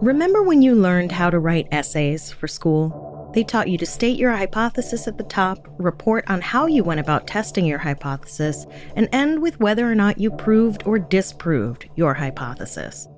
Remember 0.00 0.44
when 0.44 0.62
you 0.62 0.76
learned 0.76 1.10
how 1.10 1.28
to 1.28 1.40
write 1.40 1.66
essays 1.72 2.30
for 2.30 2.46
school? 2.46 3.32
They 3.34 3.42
taught 3.42 3.68
you 3.68 3.76
to 3.78 3.84
state 3.84 4.16
your 4.16 4.30
hypothesis 4.30 5.08
at 5.08 5.18
the 5.18 5.24
top, 5.24 5.66
report 5.76 6.24
on 6.30 6.40
how 6.40 6.66
you 6.66 6.84
went 6.84 7.00
about 7.00 7.26
testing 7.26 7.66
your 7.66 7.78
hypothesis, 7.78 8.64
and 8.94 9.08
end 9.10 9.42
with 9.42 9.58
whether 9.58 9.90
or 9.90 9.96
not 9.96 10.18
you 10.18 10.30
proved 10.30 10.84
or 10.86 11.00
disproved 11.00 11.88
your 11.96 12.14
hypothesis. 12.14 13.08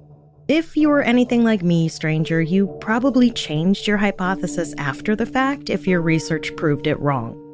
If 0.48 0.74
you 0.74 0.88
were 0.88 1.02
anything 1.02 1.44
like 1.44 1.62
me, 1.62 1.86
stranger, 1.88 2.40
you 2.40 2.66
probably 2.80 3.30
changed 3.30 3.86
your 3.86 3.98
hypothesis 3.98 4.74
after 4.78 5.14
the 5.14 5.26
fact 5.26 5.68
if 5.68 5.86
your 5.86 6.00
research 6.00 6.56
proved 6.56 6.86
it 6.86 6.98
wrong. 6.98 7.49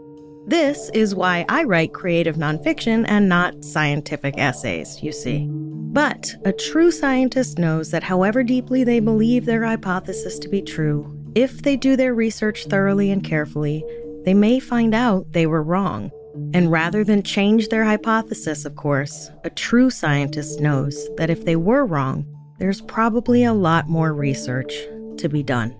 This 0.46 0.90
is 0.94 1.12
why 1.12 1.44
I 1.48 1.64
write 1.64 1.92
creative 1.92 2.36
nonfiction 2.36 3.04
and 3.08 3.28
not 3.28 3.64
scientific 3.64 4.38
essays, 4.38 5.02
you 5.02 5.10
see. 5.10 5.48
But 5.48 6.36
a 6.44 6.52
true 6.52 6.92
scientist 6.92 7.58
knows 7.58 7.90
that 7.90 8.04
however 8.04 8.44
deeply 8.44 8.84
they 8.84 9.00
believe 9.00 9.44
their 9.44 9.64
hypothesis 9.64 10.38
to 10.38 10.48
be 10.48 10.62
true, 10.62 11.12
if 11.34 11.62
they 11.62 11.76
do 11.76 11.96
their 11.96 12.14
research 12.14 12.66
thoroughly 12.66 13.10
and 13.10 13.24
carefully, 13.24 13.84
they 14.24 14.34
may 14.34 14.60
find 14.60 14.94
out 14.94 15.32
they 15.32 15.48
were 15.48 15.64
wrong. 15.64 16.12
And 16.54 16.70
rather 16.70 17.02
than 17.02 17.24
change 17.24 17.68
their 17.68 17.84
hypothesis, 17.84 18.64
of 18.64 18.76
course, 18.76 19.30
a 19.42 19.50
true 19.50 19.90
scientist 19.90 20.60
knows 20.60 21.08
that 21.16 21.30
if 21.30 21.44
they 21.44 21.56
were 21.56 21.84
wrong, 21.84 22.24
there's 22.58 22.82
probably 22.82 23.42
a 23.42 23.52
lot 23.52 23.88
more 23.88 24.14
research 24.14 24.72
to 25.18 25.28
be 25.28 25.42
done. 25.42 25.74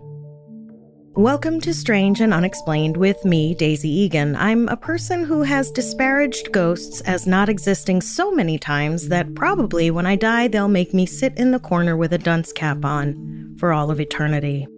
Welcome 1.16 1.62
to 1.62 1.72
Strange 1.72 2.20
and 2.20 2.34
Unexplained 2.34 2.98
with 2.98 3.24
me, 3.24 3.54
Daisy 3.54 3.88
Egan. 3.88 4.36
I'm 4.36 4.68
a 4.68 4.76
person 4.76 5.24
who 5.24 5.40
has 5.44 5.70
disparaged 5.70 6.52
ghosts 6.52 7.00
as 7.00 7.26
not 7.26 7.48
existing 7.48 8.02
so 8.02 8.30
many 8.30 8.58
times 8.58 9.08
that 9.08 9.34
probably 9.34 9.90
when 9.90 10.04
I 10.04 10.16
die, 10.16 10.48
they'll 10.48 10.68
make 10.68 10.92
me 10.92 11.06
sit 11.06 11.32
in 11.38 11.52
the 11.52 11.58
corner 11.58 11.96
with 11.96 12.12
a 12.12 12.18
dunce 12.18 12.52
cap 12.52 12.84
on 12.84 13.56
for 13.58 13.72
all 13.72 13.90
of 13.90 13.98
eternity. 13.98 14.68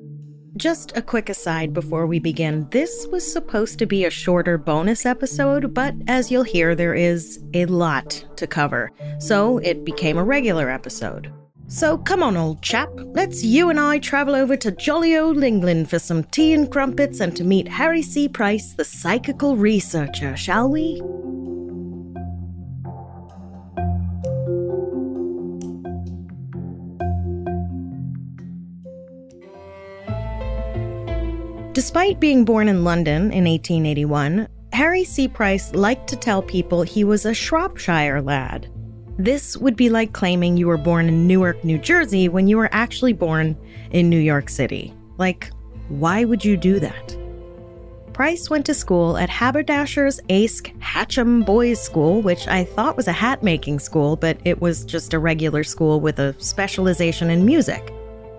Just 0.57 0.97
a 0.97 1.03
quick 1.03 1.29
aside 1.29 1.75
before 1.75 2.07
we 2.07 2.21
begin 2.21 2.69
this 2.71 3.09
was 3.11 3.31
supposed 3.31 3.81
to 3.81 3.87
be 3.87 4.05
a 4.05 4.11
shorter 4.11 4.57
bonus 4.57 5.05
episode, 5.07 5.75
but 5.75 5.93
as 6.07 6.31
you'll 6.31 6.45
hear, 6.45 6.77
there 6.77 6.95
is 6.95 7.43
a 7.53 7.67
lot 7.67 8.25
to 8.37 8.47
cover, 8.47 8.93
so 9.19 9.59
it 9.59 9.85
became 9.85 10.17
a 10.17 10.25
regular 10.25 10.71
episode. 10.71 11.33
So 11.71 11.99
come 11.99 12.23
on, 12.23 12.35
old 12.35 12.63
chap, 12.63 12.89
let's 12.97 13.45
you 13.45 13.69
and 13.69 13.79
I 13.79 13.99
travel 13.99 14.35
over 14.35 14.57
to 14.57 14.71
jolly 14.71 15.19
old 15.19 15.45
England 15.45 15.91
for 15.91 15.99
some 15.99 16.25
tea 16.25 16.55
and 16.55 16.71
crumpets 16.73 17.21
and 17.21 17.37
to 17.37 17.45
meet 17.45 17.69
Harry 17.69 18.01
C. 18.01 18.27
Price, 18.27 18.73
the 18.73 18.87
psychical 18.87 19.55
researcher, 19.55 20.35
shall 20.35 20.71
we? 20.71 21.03
Despite 31.75 32.19
being 32.19 32.47
born 32.47 32.69
in 32.69 32.83
London 32.83 33.31
in 33.31 33.45
1881, 33.45 34.49
Harry 34.73 35.05
C. 35.05 35.29
Price 35.29 35.75
liked 35.75 36.09
to 36.09 36.17
tell 36.17 36.41
people 36.41 36.83
he 36.83 37.05
was 37.05 37.27
a 37.27 37.35
Shropshire 37.35 38.23
lad. 38.23 38.71
This 39.19 39.57
would 39.57 39.75
be 39.75 39.91
like 39.91 40.13
claiming 40.13 40.57
you 40.57 40.69
were 40.69 40.77
born 40.77 41.09
in 41.09 41.27
Newark, 41.27 41.65
New 41.65 41.77
Jersey 41.77 42.29
when 42.29 42.47
you 42.47 42.57
were 42.57 42.69
actually 42.71 43.13
born 43.13 43.57
in 43.91 44.09
New 44.09 44.19
York 44.19 44.49
City. 44.49 44.95
Like, 45.17 45.51
why 45.89 46.25
would 46.25 46.45
you 46.45 46.57
do 46.57 46.79
that? 46.79 47.17
Price 48.13 48.49
went 48.49 48.65
to 48.67 48.75
school 48.75 49.17
at 49.17 49.29
Haberdasher's 49.29 50.21
Aske 50.29 50.73
Hatcham 50.79 51.45
Boys 51.45 51.83
School, 51.83 52.23
which 52.23 52.47
I 52.47 52.63
thought 52.63 52.97
was 52.97 53.09
a 53.09 53.13
hat 53.13 53.43
making 53.43 53.81
school, 53.81 54.15
but 54.15 54.39
it 54.45 54.61
was 54.61 54.85
just 54.85 55.13
a 55.15 55.19
regular 55.19 55.65
school 55.65 56.01
with 56.01 56.21
a 56.21 56.37
specialization 56.39 57.29
in 57.29 57.45
music. 57.45 57.93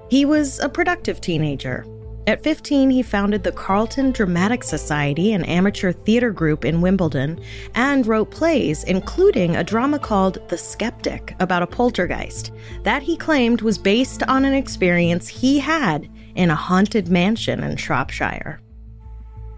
He 0.09 0.23
was 0.23 0.59
a 0.59 0.69
productive 0.69 1.19
teenager, 1.19 1.85
at 2.29 2.43
15, 2.43 2.91
he 2.91 3.01
founded 3.01 3.43
the 3.43 3.51
Carlton 3.51 4.11
Dramatic 4.11 4.63
Society, 4.63 5.33
an 5.33 5.43
amateur 5.45 5.91
theater 5.91 6.31
group 6.31 6.63
in 6.63 6.79
Wimbledon, 6.79 7.39
and 7.73 8.05
wrote 8.05 8.29
plays, 8.29 8.83
including 8.83 9.55
a 9.55 9.63
drama 9.63 9.97
called 9.97 10.37
The 10.47 10.57
Skeptic 10.57 11.35
about 11.39 11.63
a 11.63 11.67
poltergeist 11.67 12.51
that 12.83 13.01
he 13.01 13.17
claimed 13.17 13.61
was 13.61 13.79
based 13.79 14.21
on 14.23 14.45
an 14.45 14.53
experience 14.53 15.27
he 15.27 15.57
had 15.57 16.07
in 16.35 16.51
a 16.51 16.55
haunted 16.55 17.07
mansion 17.07 17.63
in 17.63 17.75
Shropshire. 17.77 18.61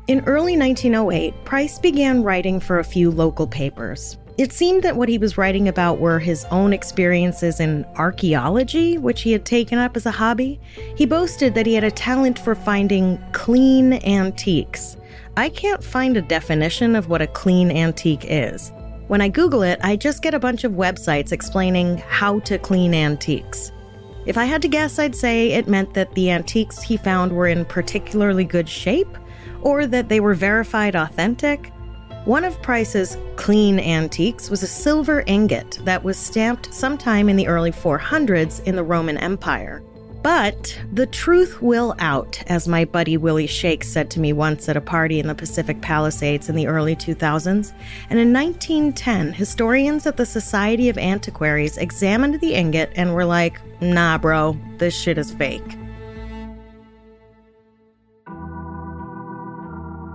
In 0.07 0.21
early 0.21 0.57
1908, 0.57 1.33
Price 1.43 1.77
began 1.77 2.23
writing 2.23 2.61
for 2.61 2.79
a 2.79 2.85
few 2.85 3.11
local 3.11 3.47
papers. 3.47 4.17
It 4.37 4.53
seemed 4.53 4.83
that 4.83 4.95
what 4.95 5.09
he 5.09 5.17
was 5.17 5.37
writing 5.37 5.67
about 5.67 5.99
were 5.99 6.17
his 6.17 6.45
own 6.45 6.73
experiences 6.73 7.59
in 7.59 7.85
archaeology, 7.95 8.97
which 8.97 9.21
he 9.21 9.31
had 9.33 9.45
taken 9.45 9.77
up 9.77 9.97
as 9.97 10.05
a 10.05 10.11
hobby. 10.11 10.59
He 10.95 11.05
boasted 11.05 11.53
that 11.53 11.65
he 11.65 11.73
had 11.73 11.83
a 11.83 11.91
talent 11.91 12.39
for 12.39 12.55
finding 12.55 13.19
clean 13.33 13.93
antiques. 14.05 14.97
I 15.37 15.49
can't 15.49 15.83
find 15.83 16.17
a 16.17 16.21
definition 16.21 16.95
of 16.95 17.09
what 17.09 17.21
a 17.21 17.27
clean 17.27 17.71
antique 17.71 18.25
is. 18.27 18.71
When 19.07 19.21
I 19.21 19.27
Google 19.27 19.63
it, 19.63 19.79
I 19.83 19.97
just 19.97 20.23
get 20.23 20.33
a 20.33 20.39
bunch 20.39 20.63
of 20.63 20.73
websites 20.73 21.33
explaining 21.33 21.97
how 21.97 22.39
to 22.41 22.57
clean 22.57 22.93
antiques. 22.93 23.71
If 24.25 24.37
I 24.37 24.45
had 24.45 24.61
to 24.61 24.67
guess, 24.67 24.97
I'd 24.97 25.15
say 25.15 25.51
it 25.51 25.67
meant 25.67 25.93
that 25.95 26.13
the 26.13 26.31
antiques 26.31 26.81
he 26.81 26.95
found 26.95 27.33
were 27.33 27.47
in 27.47 27.65
particularly 27.65 28.45
good 28.45 28.69
shape, 28.69 29.17
or 29.61 29.85
that 29.87 30.09
they 30.09 30.19
were 30.19 30.33
verified 30.33 30.95
authentic. 30.95 31.71
One 32.25 32.45
of 32.45 32.61
Price's 32.61 33.17
clean 33.35 33.79
antiques 33.79 34.51
was 34.51 34.61
a 34.61 34.67
silver 34.67 35.23
ingot 35.25 35.79
that 35.85 36.03
was 36.03 36.19
stamped 36.19 36.71
sometime 36.71 37.29
in 37.29 37.35
the 37.35 37.47
early 37.47 37.71
400s 37.71 38.63
in 38.65 38.75
the 38.75 38.83
Roman 38.83 39.17
Empire. 39.17 39.81
But 40.21 40.79
the 40.93 41.07
truth 41.07 41.63
will 41.63 41.95
out, 41.97 42.43
as 42.45 42.67
my 42.67 42.85
buddy 42.85 43.17
Willie 43.17 43.47
Shake 43.47 43.83
said 43.83 44.11
to 44.11 44.19
me 44.19 44.33
once 44.33 44.69
at 44.69 44.77
a 44.77 44.81
party 44.81 45.19
in 45.19 45.25
the 45.25 45.33
Pacific 45.33 45.81
Palisades 45.81 46.47
in 46.47 46.55
the 46.55 46.67
early 46.67 46.95
2000s. 46.95 47.73
And 48.11 48.19
in 48.19 48.31
1910, 48.31 49.33
historians 49.33 50.05
at 50.05 50.17
the 50.17 50.25
Society 50.27 50.89
of 50.89 50.99
Antiquaries 50.99 51.77
examined 51.77 52.39
the 52.39 52.53
ingot 52.53 52.91
and 52.95 53.15
were 53.15 53.25
like, 53.25 53.59
nah, 53.81 54.19
bro, 54.19 54.55
this 54.77 54.95
shit 54.95 55.17
is 55.17 55.31
fake. 55.31 55.75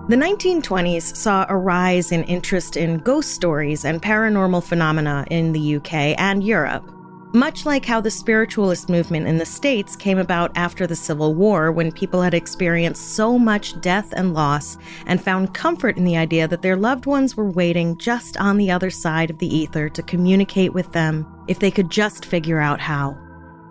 The 0.09 0.15
1920s 0.15 1.17
saw 1.17 1.47
a 1.49 1.56
rise 1.56 2.12
in 2.12 2.22
interest 2.25 2.77
in 2.77 2.99
ghost 2.99 3.33
stories 3.33 3.84
and 3.84 4.00
paranormal 4.00 4.62
phenomena 4.62 5.27
in 5.33 5.50
the 5.50 5.77
UK 5.77 6.15
and 6.17 6.44
Europe. 6.44 6.89
Much 7.34 7.67
like 7.67 7.84
how 7.84 8.00
the 8.00 8.09
spiritualist 8.09 8.89
movement 8.89 9.27
in 9.27 9.37
the 9.37 9.45
States 9.45 9.97
came 9.97 10.19
about 10.19 10.53
after 10.55 10.87
the 10.87 10.95
Civil 10.95 11.34
War, 11.34 11.72
when 11.72 11.91
people 11.91 12.22
had 12.22 12.34
experienced 12.34 13.16
so 13.16 13.37
much 13.37 13.81
death 13.81 14.12
and 14.16 14.33
loss 14.33 14.78
and 15.06 15.21
found 15.21 15.55
comfort 15.55 15.97
in 15.97 16.05
the 16.05 16.16
idea 16.16 16.47
that 16.47 16.62
their 16.62 16.77
loved 16.77 17.06
ones 17.06 17.37
were 17.37 17.50
waiting 17.50 17.99
just 17.99 18.37
on 18.37 18.59
the 18.59 18.71
other 18.71 18.91
side 18.91 19.28
of 19.28 19.39
the 19.39 19.53
ether 19.53 19.89
to 19.89 20.03
communicate 20.05 20.72
with 20.72 20.93
them 20.93 21.27
if 21.49 21.59
they 21.59 21.72
could 21.72 21.91
just 21.91 22.25
figure 22.25 22.61
out 22.61 22.81
how. 22.81 23.19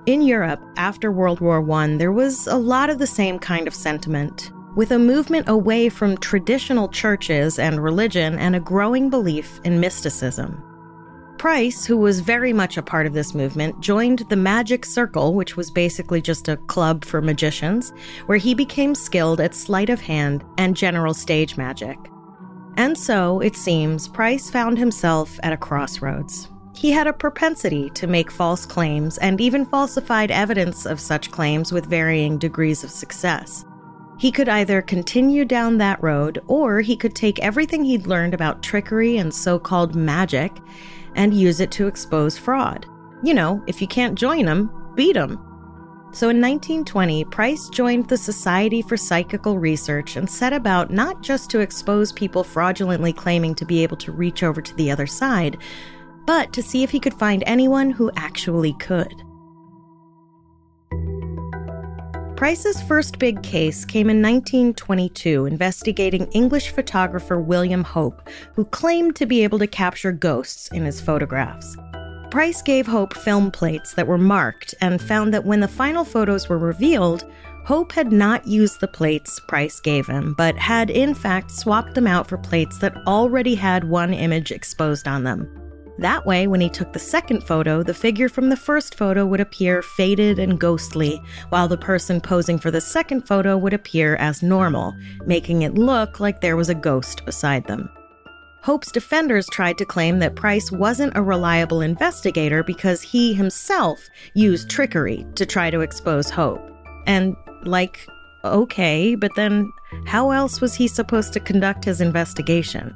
In 0.05 0.21
Europe, 0.21 0.61
after 0.75 1.13
World 1.13 1.39
War 1.39 1.65
I, 1.71 1.95
there 1.95 2.11
was 2.11 2.45
a 2.47 2.57
lot 2.57 2.89
of 2.89 2.99
the 2.99 3.07
same 3.07 3.39
kind 3.39 3.69
of 3.69 3.73
sentiment 3.73 4.51
with 4.75 4.91
a 4.91 4.99
movement 4.99 5.47
away 5.47 5.89
from 5.89 6.17
traditional 6.17 6.87
churches 6.89 7.57
and 7.59 7.83
religion 7.83 8.37
and 8.37 8.55
a 8.55 8.59
growing 8.59 9.09
belief 9.09 9.59
in 9.63 9.79
mysticism. 9.79 10.61
Price, 11.37 11.85
who 11.85 11.97
was 11.97 12.21
very 12.21 12.53
much 12.53 12.77
a 12.77 12.81
part 12.81 13.05
of 13.05 13.13
this 13.13 13.33
movement, 13.33 13.79
joined 13.79 14.19
the 14.29 14.35
Magic 14.35 14.85
Circle, 14.85 15.33
which 15.33 15.57
was 15.57 15.69
basically 15.69 16.21
just 16.21 16.47
a 16.47 16.57
club 16.57 17.03
for 17.03 17.21
magicians, 17.21 17.93
where 18.25 18.37
he 18.37 18.53
became 18.53 18.95
skilled 18.95 19.41
at 19.41 19.53
sleight 19.53 19.89
of 19.89 20.01
hand 20.01 20.43
and 20.57 20.77
general 20.77 21.13
stage 21.13 21.57
magic. 21.57 21.97
And 22.77 22.97
so, 22.97 23.39
it 23.41 23.55
seems, 23.55 24.07
Price 24.07 24.49
found 24.49 24.77
himself 24.77 25.39
at 25.43 25.53
a 25.53 25.57
crossroads. 25.57 26.49
He 26.73 26.91
had 26.91 27.07
a 27.07 27.13
propensity 27.13 27.89
to 27.91 28.07
make 28.07 28.29
false 28.29 28.65
claims 28.65 29.17
and 29.19 29.39
even 29.39 29.65
falsified 29.65 30.31
evidence 30.31 30.85
of 30.85 30.99
such 30.99 31.31
claims 31.31 31.71
with 31.71 31.85
varying 31.85 32.37
degrees 32.37 32.83
of 32.83 32.91
success. 32.91 33.65
He 34.17 34.31
could 34.31 34.47
either 34.47 34.81
continue 34.81 35.43
down 35.43 35.77
that 35.77 36.01
road, 36.01 36.41
or 36.47 36.81
he 36.81 36.95
could 36.95 37.15
take 37.15 37.39
everything 37.39 37.83
he'd 37.83 38.07
learned 38.07 38.33
about 38.33 38.63
trickery 38.63 39.17
and 39.17 39.33
so 39.33 39.59
called 39.59 39.95
magic 39.95 40.51
and 41.15 41.33
use 41.33 41.59
it 41.59 41.71
to 41.71 41.87
expose 41.87 42.37
fraud. 42.37 42.85
You 43.23 43.33
know, 43.33 43.63
if 43.67 43.81
you 43.81 43.87
can't 43.87 44.17
join 44.17 44.47
him, 44.47 44.69
beat 44.95 45.15
him. 45.15 45.39
So 46.11 46.29
in 46.29 46.39
1920, 46.39 47.25
Price 47.25 47.67
joined 47.67 48.07
the 48.07 48.17
Society 48.17 48.81
for 48.81 48.95
Psychical 48.95 49.59
Research 49.59 50.15
and 50.15 50.29
set 50.29 50.53
about 50.53 50.91
not 50.91 51.21
just 51.21 51.49
to 51.49 51.59
expose 51.59 52.13
people 52.13 52.43
fraudulently 52.43 53.11
claiming 53.11 53.53
to 53.55 53.65
be 53.65 53.83
able 53.83 53.97
to 53.97 54.13
reach 54.13 54.41
over 54.41 54.61
to 54.61 54.75
the 54.75 54.89
other 54.89 55.07
side, 55.07 55.57
but 56.25 56.53
to 56.53 56.63
see 56.63 56.83
if 56.83 56.89
he 56.89 57.01
could 57.01 57.13
find 57.13 57.43
anyone 57.45 57.89
who 57.89 58.11
actually 58.15 58.73
could. 58.73 59.23
Price's 62.35 62.81
first 62.81 63.17
big 63.17 63.41
case 63.43 63.85
came 63.85 64.09
in 64.09 64.21
1922, 64.21 65.45
investigating 65.45 66.29
English 66.33 66.69
photographer 66.71 67.39
William 67.39 67.81
Hope, 67.81 68.29
who 68.55 68.65
claimed 68.65 69.15
to 69.15 69.25
be 69.25 69.41
able 69.41 69.57
to 69.57 69.67
capture 69.67 70.11
ghosts 70.11 70.67
in 70.73 70.83
his 70.83 70.99
photographs. 70.99 71.77
Price 72.31 72.61
gave 72.61 72.85
Hope 72.87 73.15
film 73.15 73.51
plates 73.51 73.93
that 73.93 74.07
were 74.07 74.17
marked 74.17 74.75
and 74.81 75.01
found 75.01 75.33
that 75.33 75.45
when 75.45 75.61
the 75.61 75.67
final 75.69 76.03
photos 76.03 76.49
were 76.49 76.57
revealed, 76.57 77.23
Hope 77.63 77.93
had 77.93 78.11
not 78.11 78.45
used 78.45 78.81
the 78.81 78.87
plates 78.89 79.39
Price 79.47 79.79
gave 79.79 80.05
him, 80.05 80.35
but 80.37 80.57
had 80.57 80.89
in 80.89 81.13
fact 81.13 81.51
swapped 81.51 81.95
them 81.95 82.05
out 82.05 82.27
for 82.27 82.37
plates 82.37 82.79
that 82.79 82.97
already 83.07 83.55
had 83.55 83.85
one 83.85 84.13
image 84.13 84.51
exposed 84.51 85.07
on 85.07 85.23
them. 85.23 85.64
That 85.97 86.25
way, 86.25 86.45
when 86.47 86.59
he 86.59 86.69
took 86.69 86.91
the 86.91 86.99
second 86.99 87.41
photo, 87.41 87.81
the 87.81 87.93
figure 87.93 88.27
from 88.27 88.49
the 88.49 88.57
first 88.57 88.95
photo 88.95 89.25
would 89.25 89.39
appear 89.39 89.81
faded 89.81 90.39
and 90.39 90.59
ghostly, 90.59 91.21
while 91.49 91.69
the 91.69 91.77
person 91.77 92.19
posing 92.19 92.59
for 92.59 92.69
the 92.69 92.81
second 92.81 93.25
photo 93.25 93.57
would 93.57 93.73
appear 93.73 94.17
as 94.17 94.43
normal, 94.43 94.93
making 95.25 95.61
it 95.61 95.75
look 95.75 96.19
like 96.19 96.41
there 96.41 96.57
was 96.57 96.69
a 96.69 96.75
ghost 96.75 97.25
beside 97.25 97.65
them. 97.67 97.89
Hope's 98.61 98.91
defenders 98.91 99.47
tried 99.47 99.77
to 99.77 99.85
claim 99.85 100.19
that 100.19 100.35
Price 100.35 100.71
wasn't 100.71 101.15
a 101.15 101.21
reliable 101.21 101.81
investigator 101.81 102.63
because 102.63 103.01
he 103.01 103.33
himself 103.33 103.99
used 104.33 104.69
trickery 104.69 105.25
to 105.35 105.45
try 105.45 105.69
to 105.69 105.81
expose 105.81 106.29
Hope. 106.29 106.61
And, 107.05 107.35
like, 107.63 108.05
okay, 108.43 109.15
but 109.15 109.31
then 109.35 109.71
how 110.07 110.31
else 110.31 110.59
was 110.59 110.73
he 110.73 110.87
supposed 110.87 111.31
to 111.33 111.39
conduct 111.39 111.85
his 111.85 112.01
investigation? 112.01 112.95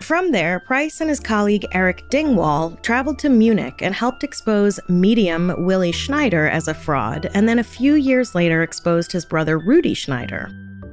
From 0.00 0.30
there, 0.30 0.60
Price 0.60 1.00
and 1.00 1.10
his 1.10 1.20
colleague 1.20 1.66
Eric 1.72 2.08
Dingwall 2.10 2.78
traveled 2.82 3.18
to 3.20 3.28
Munich 3.28 3.80
and 3.82 3.94
helped 3.94 4.22
expose 4.22 4.78
medium 4.88 5.52
Willi 5.64 5.90
Schneider 5.90 6.48
as 6.48 6.68
a 6.68 6.74
fraud, 6.74 7.28
and 7.34 7.48
then 7.48 7.58
a 7.58 7.64
few 7.64 7.94
years 7.94 8.34
later 8.34 8.62
exposed 8.62 9.10
his 9.10 9.24
brother 9.24 9.58
Rudi 9.58 9.94
Schneider. 9.94 10.50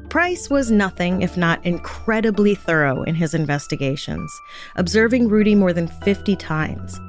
Price 0.10 0.50
was 0.50 0.72
nothing 0.72 1.22
if 1.22 1.38
not 1.38 1.64
incredibly 1.66 2.56
thorough 2.56 3.04
in 3.04 3.16
his 3.16 3.34
investigations, 3.34 4.32
observing 4.76 5.28
Rudi 5.28 5.56
more 5.56 5.74
than 5.74 5.88
50 5.88 6.36
times. 6.36 7.00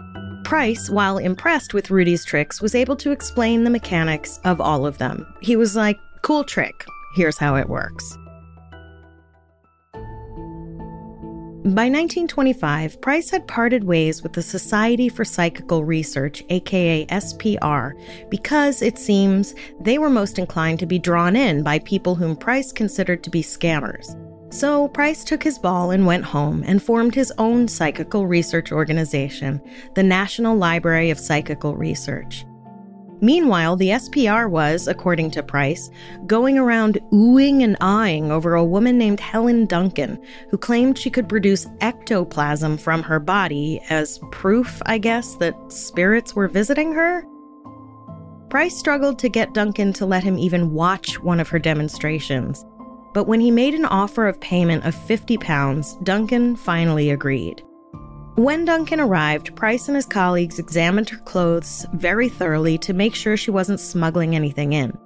Price, 0.44 0.90
while 0.90 1.18
impressed 1.18 1.74
with 1.74 1.90
Rudi's 1.90 2.24
tricks, 2.24 2.60
was 2.60 2.74
able 2.74 2.96
to 2.96 3.12
explain 3.12 3.64
the 3.64 3.70
mechanics 3.70 4.40
of 4.44 4.60
all 4.60 4.86
of 4.86 4.98
them. 4.98 5.26
He 5.40 5.56
was 5.56 5.74
like, 5.76 5.98
cool 6.22 6.44
trick, 6.44 6.84
here's 7.14 7.38
how 7.38 7.56
it 7.56 7.68
works. 7.68 8.18
By 11.64 11.88
1925, 11.88 13.00
Price 13.00 13.30
had 13.30 13.48
parted 13.48 13.84
ways 13.84 14.22
with 14.22 14.34
the 14.34 14.42
Society 14.42 15.08
for 15.08 15.24
Psychical 15.24 15.82
Research, 15.82 16.44
aka 16.50 17.06
SPR, 17.06 17.94
because 18.28 18.82
it 18.82 18.98
seems 18.98 19.54
they 19.80 19.96
were 19.96 20.10
most 20.10 20.38
inclined 20.38 20.78
to 20.80 20.86
be 20.86 20.98
drawn 20.98 21.34
in 21.36 21.62
by 21.62 21.78
people 21.78 22.14
whom 22.14 22.36
Price 22.36 22.70
considered 22.70 23.24
to 23.24 23.30
be 23.30 23.42
scammers. 23.42 24.14
So 24.52 24.88
Price 24.88 25.24
took 25.24 25.42
his 25.42 25.58
ball 25.58 25.90
and 25.90 26.04
went 26.04 26.26
home 26.26 26.62
and 26.66 26.82
formed 26.82 27.14
his 27.14 27.32
own 27.38 27.66
psychical 27.66 28.26
research 28.26 28.70
organization, 28.70 29.58
the 29.94 30.02
National 30.02 30.58
Library 30.58 31.08
of 31.08 31.18
Psychical 31.18 31.76
Research. 31.76 32.44
Meanwhile, 33.24 33.76
the 33.76 33.88
SPR 33.88 34.50
was, 34.50 34.86
according 34.86 35.30
to 35.30 35.42
Price, 35.42 35.88
going 36.26 36.58
around 36.58 36.98
oohing 37.10 37.64
and 37.64 37.74
eyeing 37.80 38.30
over 38.30 38.54
a 38.54 38.62
woman 38.62 38.98
named 38.98 39.18
Helen 39.18 39.64
Duncan, 39.64 40.22
who 40.50 40.58
claimed 40.58 40.98
she 40.98 41.08
could 41.08 41.26
produce 41.26 41.66
ectoplasm 41.80 42.76
from 42.76 43.02
her 43.02 43.18
body 43.18 43.80
as 43.88 44.20
proof, 44.30 44.82
I 44.84 44.98
guess, 44.98 45.36
that 45.36 45.56
spirits 45.72 46.36
were 46.36 46.48
visiting 46.48 46.92
her. 46.92 47.24
Price 48.50 48.76
struggled 48.76 49.18
to 49.20 49.30
get 49.30 49.54
Duncan 49.54 49.94
to 49.94 50.04
let 50.04 50.22
him 50.22 50.36
even 50.38 50.74
watch 50.74 51.18
one 51.18 51.40
of 51.40 51.48
her 51.48 51.58
demonstrations. 51.58 52.62
But 53.14 53.26
when 53.26 53.40
he 53.40 53.50
made 53.50 53.72
an 53.72 53.86
offer 53.86 54.28
of 54.28 54.38
payment 54.40 54.84
of 54.84 54.94
50 54.94 55.38
pounds, 55.38 55.94
Duncan 56.02 56.56
finally 56.56 57.08
agreed. 57.08 57.62
When 58.36 58.64
Duncan 58.64 58.98
arrived, 58.98 59.54
Price 59.54 59.86
and 59.86 59.94
his 59.94 60.06
colleagues 60.06 60.58
examined 60.58 61.08
her 61.10 61.18
clothes 61.18 61.86
very 61.92 62.28
thoroughly 62.28 62.76
to 62.78 62.92
make 62.92 63.14
sure 63.14 63.36
she 63.36 63.52
wasn't 63.52 63.78
smuggling 63.78 64.34
anything 64.34 64.72
in. 64.72 64.98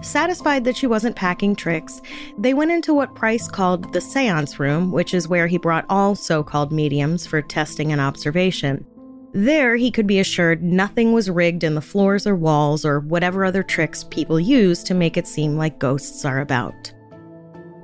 Satisfied 0.00 0.64
that 0.64 0.76
she 0.76 0.86
wasn't 0.86 1.14
packing 1.14 1.54
tricks, 1.54 2.00
they 2.38 2.54
went 2.54 2.70
into 2.70 2.94
what 2.94 3.14
Price 3.14 3.48
called 3.48 3.92
the 3.92 4.00
seance 4.00 4.58
room, 4.58 4.92
which 4.92 5.12
is 5.12 5.28
where 5.28 5.46
he 5.46 5.58
brought 5.58 5.84
all 5.90 6.14
so 6.14 6.42
called 6.42 6.72
mediums 6.72 7.26
for 7.26 7.42
testing 7.42 7.92
and 7.92 8.00
observation. 8.00 8.86
There, 9.34 9.76
he 9.76 9.90
could 9.90 10.06
be 10.06 10.20
assured 10.20 10.62
nothing 10.62 11.12
was 11.12 11.28
rigged 11.28 11.64
in 11.64 11.74
the 11.74 11.82
floors 11.82 12.26
or 12.26 12.34
walls 12.34 12.86
or 12.86 13.00
whatever 13.00 13.44
other 13.44 13.62
tricks 13.62 14.04
people 14.04 14.40
use 14.40 14.82
to 14.84 14.94
make 14.94 15.18
it 15.18 15.26
seem 15.26 15.58
like 15.58 15.78
ghosts 15.78 16.24
are 16.24 16.40
about. 16.40 16.94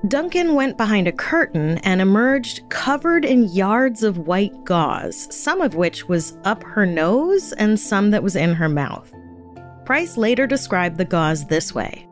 Duncan 0.09 0.55
went 0.55 0.79
behind 0.79 1.07
a 1.09 1.13
curtain 1.13 1.77
and 1.79 2.01
emerged 2.01 2.67
covered 2.71 3.23
in 3.23 3.45
yards 3.53 4.03
of 4.03 4.17
white 4.17 4.65
gauze, 4.65 5.29
some 5.35 5.61
of 5.61 5.75
which 5.75 6.09
was 6.09 6.39
up 6.45 6.63
her 6.63 6.87
nose 6.87 7.53
and 7.53 7.79
some 7.79 8.11
that 8.11 8.23
was 8.23 8.35
in 8.35 8.55
her 8.55 8.69
mouth. 8.69 9.13
Price 9.85 10.17
later 10.17 10.47
described 10.47 10.97
the 10.97 11.05
gauze 11.05 11.45
this 11.47 11.75
way 11.75 12.09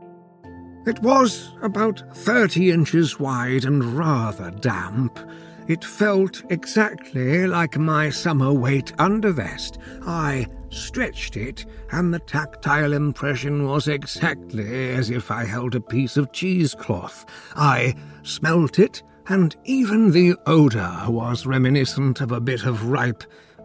It 0.87 1.01
was 1.01 1.55
about 1.63 2.03
30 2.15 2.71
inches 2.73 3.19
wide 3.19 3.65
and 3.65 3.83
rather 3.83 4.51
damp. 4.51 5.19
It 5.69 5.85
felt 5.85 6.43
exactly 6.51 7.47
like 7.47 7.77
my 7.77 8.09
summer 8.09 8.53
weight 8.55 8.95
undervest. 8.99 9.77
I 10.07 10.47
stretched 10.71 11.37
it, 11.37 11.67
and 11.93 12.13
the 12.13 12.21
tactile 12.21 12.95
impression 12.95 13.67
was 13.67 13.87
exactly 13.87 14.95
as 14.95 15.11
if 15.11 15.31
I 15.31 15.45
held 15.45 15.75
a 15.75 15.81
piece 15.81 16.17
of 16.17 16.33
cheesecloth. 16.33 17.27
I 17.55 17.95
smelt 18.23 18.79
it, 18.79 19.03
and 19.29 19.55
even 19.65 20.11
the 20.11 20.37
odour 20.47 21.05
was 21.09 21.45
reminiscent 21.45 22.23
of 22.23 22.33
a 22.33 22.41
bit 22.41 22.65
of 22.65 22.89
ripe 22.89 23.23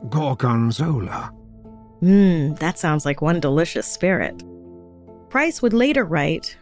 gorgonzola. 0.09 1.31
Mmm, 2.01 2.59
that 2.59 2.77
sounds 2.77 3.05
like 3.05 3.21
one 3.21 3.39
delicious 3.39 3.87
spirit. 3.87 4.43
Price 5.29 5.61
would 5.61 5.73
later 5.73 6.03
write 6.03 6.57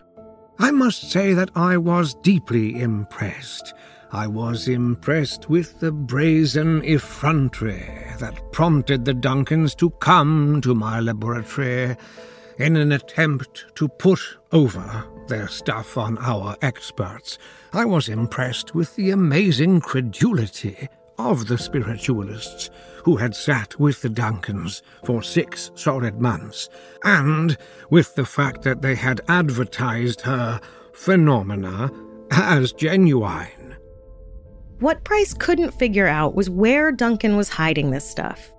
I 0.60 0.70
must 0.70 1.10
say 1.10 1.34
that 1.34 1.50
I 1.56 1.78
was 1.78 2.14
deeply 2.14 2.80
impressed. 2.80 3.74
I 4.14 4.28
was 4.28 4.68
impressed 4.68 5.50
with 5.50 5.80
the 5.80 5.94
brazen 5.94 6.84
effrontery 6.84 8.14
that 8.20 8.52
prompted 8.52 9.06
the 9.06 9.14
Duncans 9.14 9.74
to 9.76 9.90
come 9.90 10.60
to 10.62 10.76
my 10.76 11.00
laboratory 11.00 11.96
in 12.58 12.76
an 12.76 12.92
attempt 12.92 13.74
to 13.76 13.88
put 13.88 14.20
over 14.52 15.06
their 15.28 15.48
stuff 15.48 15.98
on 15.98 16.18
our 16.18 16.58
experts. 16.62 17.38
I 17.72 17.86
was 17.86 18.10
impressed 18.10 18.76
with 18.76 18.98
the 18.98 19.12
amazing 19.12 19.80
credulity 19.80 20.90
of 21.18 21.48
the 21.48 21.58
spiritualists 21.58 22.70
who 23.06 23.16
had 23.16 23.34
sat 23.34 23.80
with 23.80 24.02
the 24.02 24.10
Duncans 24.10 24.82
for 25.06 25.24
six 25.24 25.72
solid 25.76 26.20
months, 26.20 26.68
and 27.06 27.58
with 27.90 28.16
the 28.16 28.26
fact 28.26 28.64
that 28.64 28.82
they 28.82 28.96
had 28.96 29.22
advertised 29.30 30.20
her 30.22 30.60
phenomena 30.92 31.90
as 32.30 32.74
genuine. 32.74 33.61
What 34.82 35.04
Price 35.04 35.36
couldn't 35.36 35.76
figure 35.76 36.08
out 36.08 36.34
was 36.34 36.50
where 36.50 36.92
Duncan 36.92 37.38
was 37.38 37.50
hiding 37.50 37.92
this 37.92 38.10
stuff. 38.10 38.52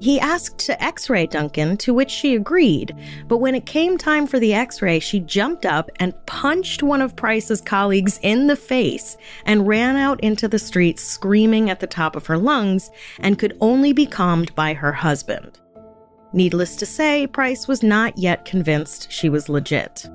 He 0.00 0.18
asked 0.18 0.58
to 0.60 0.82
x 0.82 1.10
ray 1.10 1.26
Duncan, 1.26 1.76
to 1.76 1.92
which 1.92 2.10
she 2.10 2.34
agreed, 2.34 2.96
but 3.28 3.36
when 3.36 3.54
it 3.54 3.66
came 3.66 3.98
time 3.98 4.26
for 4.26 4.40
the 4.40 4.54
x 4.54 4.80
ray, 4.80 4.98
she 4.98 5.20
jumped 5.20 5.66
up 5.66 5.90
and 5.96 6.14
punched 6.24 6.82
one 6.82 7.02
of 7.02 7.16
Price's 7.16 7.60
colleagues 7.60 8.18
in 8.22 8.46
the 8.46 8.56
face 8.56 9.18
and 9.44 9.68
ran 9.68 9.96
out 9.96 10.18
into 10.20 10.48
the 10.48 10.58
street 10.58 10.98
screaming 10.98 11.68
at 11.68 11.80
the 11.80 11.86
top 11.86 12.16
of 12.16 12.24
her 12.28 12.38
lungs 12.38 12.90
and 13.20 13.38
could 13.38 13.54
only 13.60 13.92
be 13.92 14.06
calmed 14.06 14.54
by 14.54 14.72
her 14.72 14.92
husband. 14.92 15.60
Needless 16.32 16.76
to 16.76 16.86
say, 16.86 17.26
Price 17.26 17.68
was 17.68 17.82
not 17.82 18.16
yet 18.16 18.46
convinced 18.46 19.12
she 19.12 19.28
was 19.28 19.50
legit. 19.50 20.08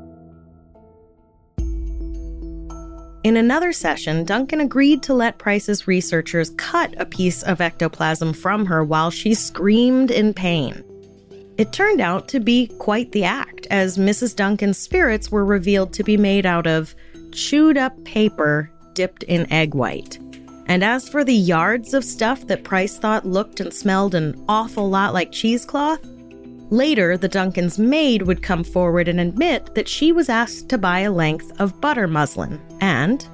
In 3.28 3.36
another 3.36 3.74
session, 3.74 4.24
Duncan 4.24 4.62
agreed 4.62 5.04
to 5.04 5.14
let 5.14 5.38
Price's 5.38 5.86
researchers 5.86 6.52
cut 6.52 6.94
a 6.96 7.06
piece 7.06 7.44
of 7.44 7.60
ectoplasm 7.60 8.32
from 8.32 8.66
her 8.68 8.86
while 8.86 9.12
she 9.12 9.34
screamed 9.34 10.12
in 10.12 10.34
pain. 10.34 10.82
It 11.58 11.74
turned 11.74 12.00
out 12.00 12.30
to 12.30 12.40
be 12.40 12.68
quite 12.80 13.12
the 13.12 13.26
act, 13.26 13.68
as 13.70 13.98
Mrs. 13.98 14.34
Duncan's 14.34 14.78
spirits 14.78 15.30
were 15.30 15.44
revealed 15.44 15.92
to 15.92 16.06
be 16.06 16.16
made 16.16 16.46
out 16.46 16.68
of 16.68 16.96
chewed 17.34 17.76
up 17.78 18.02
paper 18.06 18.72
dipped 18.94 19.24
in 19.24 19.52
egg 19.52 19.76
white. 19.76 20.18
And 20.68 20.82
as 20.82 21.10
for 21.10 21.26
the 21.26 21.36
yards 21.36 21.94
of 21.94 22.06
stuff 22.06 22.48
that 22.48 22.64
Price 22.64 22.98
thought 22.98 23.28
looked 23.28 23.60
and 23.60 23.74
smelled 23.74 24.16
an 24.16 24.42
awful 24.48 24.90
lot 24.90 25.14
like 25.14 25.34
cheesecloth, 25.34 26.00
later 26.70 27.18
the 27.18 27.30
Duncans' 27.30 27.80
maid 27.80 28.24
would 28.24 28.44
come 28.44 28.64
forward 28.64 29.08
and 29.08 29.20
admit 29.20 29.74
that 29.76 29.88
she 29.88 30.12
was 30.12 30.30
asked 30.30 30.70
to 30.70 30.78
buy 30.78 31.00
a 31.00 31.12
length 31.12 31.52
of 31.60 31.80
butter 31.80 32.08
muslin 32.08 32.60
and 32.82 33.28